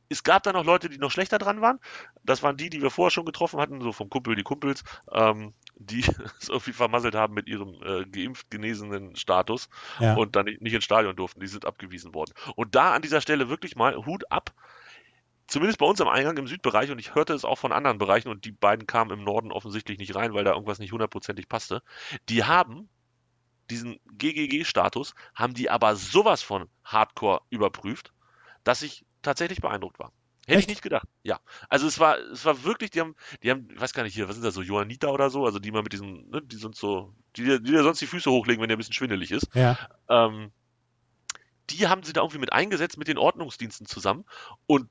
[0.08, 1.78] Es gab da noch Leute, die noch schlechter dran waren.
[2.22, 5.52] Das waren die, die wir vorher schon getroffen hatten, so vom Kumpel die Kumpels, ähm,
[5.76, 6.00] die
[6.40, 9.68] es irgendwie vermasselt haben mit ihrem äh, geimpft genesenen Status
[9.98, 10.14] Ja.
[10.14, 11.40] und dann nicht, nicht ins Stadion durften.
[11.40, 12.32] Die sind abgewiesen worden.
[12.56, 14.52] Und da an dieser Stelle wirklich mal Hut ab.
[15.46, 18.28] Zumindest bei uns am Eingang im Südbereich und ich hörte es auch von anderen Bereichen
[18.28, 21.82] und die beiden kamen im Norden offensichtlich nicht rein, weil da irgendwas nicht hundertprozentig passte.
[22.30, 22.88] Die haben
[23.70, 28.12] diesen GGG-Status, haben die aber sowas von Hardcore überprüft,
[28.62, 30.12] dass ich tatsächlich beeindruckt war.
[30.46, 31.08] Hätte ich nicht gedacht.
[31.22, 31.40] Ja.
[31.68, 34.28] Also es war, es war wirklich, die haben, die haben, ich weiß gar nicht hier,
[34.28, 36.76] was sind das so, Johanniter oder so, also die mal mit diesen, ne, die sind
[36.76, 39.48] so, die, die dir sonst die Füße hochlegen, wenn der ein bisschen schwindelig ist.
[39.54, 39.78] Ja.
[40.08, 40.52] Ähm,
[41.70, 44.24] die haben sie da irgendwie mit eingesetzt mit den Ordnungsdiensten zusammen
[44.66, 44.88] und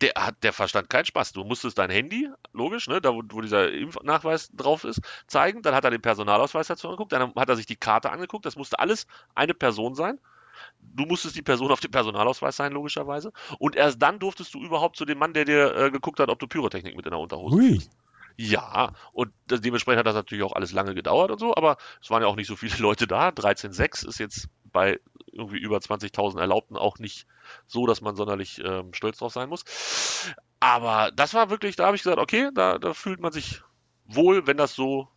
[0.00, 1.32] der hat, der verstand keinen Spaß.
[1.32, 5.62] Du musstest dein Handy, logisch, ne, da wo, wo dieser Impfnachweis drauf ist, zeigen.
[5.62, 7.12] Dann hat er den Personalausweis dazu angeguckt.
[7.12, 8.46] Dann hat er sich die Karte angeguckt.
[8.46, 10.18] Das musste alles eine Person sein.
[10.82, 13.32] Du musstest die Person auf dem Personalausweis sein, logischerweise.
[13.58, 16.38] Und erst dann durftest du überhaupt zu dem Mann, der dir äh, geguckt hat, ob
[16.38, 17.80] du Pyrotechnik mit in der Unterhose Hui.
[18.36, 22.22] ja, und dementsprechend hat das natürlich auch alles lange gedauert und so, aber es waren
[22.22, 23.28] ja auch nicht so viele Leute da.
[23.28, 25.00] 13.6 ist jetzt bei
[25.32, 27.26] irgendwie über 20.000 Erlaubten auch nicht
[27.66, 29.64] so, dass man sonderlich ähm, stolz drauf sein muss.
[30.60, 33.62] Aber das war wirklich, da habe ich gesagt, okay, da, da fühlt man sich
[34.04, 35.08] wohl, wenn das so,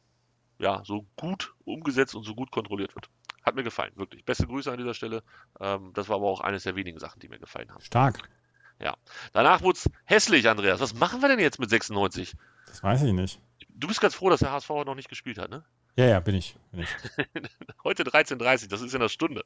[0.59, 3.09] ja, so gut umgesetzt und so gut kontrolliert wird.
[3.43, 4.25] Hat mir gefallen, wirklich.
[4.25, 5.23] Beste Grüße an dieser Stelle.
[5.59, 7.81] Ähm, das war aber auch eines der wenigen Sachen, die mir gefallen haben.
[7.81, 8.19] Stark.
[9.31, 10.79] Danach wurde es hässlich, Andreas.
[10.79, 12.35] Was machen wir denn jetzt mit 96?
[12.67, 13.39] Das weiß ich nicht.
[13.69, 15.63] Du bist ganz froh, dass der HSV heute noch nicht gespielt hat, ne?
[15.95, 16.55] Ja, ja, bin ich.
[16.71, 16.89] Bin ich.
[17.83, 19.45] Heute 13.30 das ist ja eine Stunde.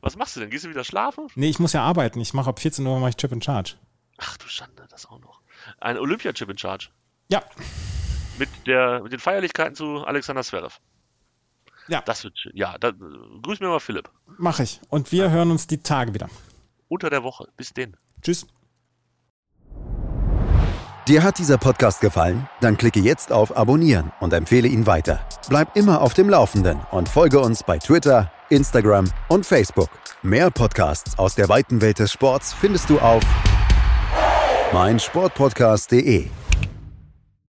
[0.00, 0.48] Was machst du denn?
[0.48, 1.26] Gehst du wieder schlafen?
[1.34, 2.20] Nee, ich muss ja arbeiten.
[2.20, 3.74] Ich mache ab 14 Uhr mache ich Chip in Charge.
[4.16, 5.42] Ach du Schande, das auch noch.
[5.78, 6.88] Ein Olympia-Chip in Charge.
[7.28, 7.42] Ja.
[8.38, 10.80] Mit, der, mit den Feierlichkeiten zu Alexander Zverev.
[11.88, 12.02] Ja.
[12.04, 12.52] Das wird schön.
[12.54, 12.92] Ja, da, äh,
[13.42, 14.10] grüß mir mal Philipp.
[14.38, 14.80] Mache ich.
[14.88, 16.28] Und wir hören uns die Tage wieder.
[16.88, 17.48] Unter der Woche.
[17.56, 17.96] Bis denn.
[18.22, 18.46] Tschüss.
[21.08, 22.48] Dir hat dieser Podcast gefallen?
[22.60, 25.26] Dann klicke jetzt auf Abonnieren und empfehle ihn weiter.
[25.48, 29.88] Bleib immer auf dem Laufenden und folge uns bei Twitter, Instagram und Facebook.
[30.22, 33.24] Mehr Podcasts aus der weiten Welt des Sports findest du auf
[34.72, 36.28] meinsportpodcast.de.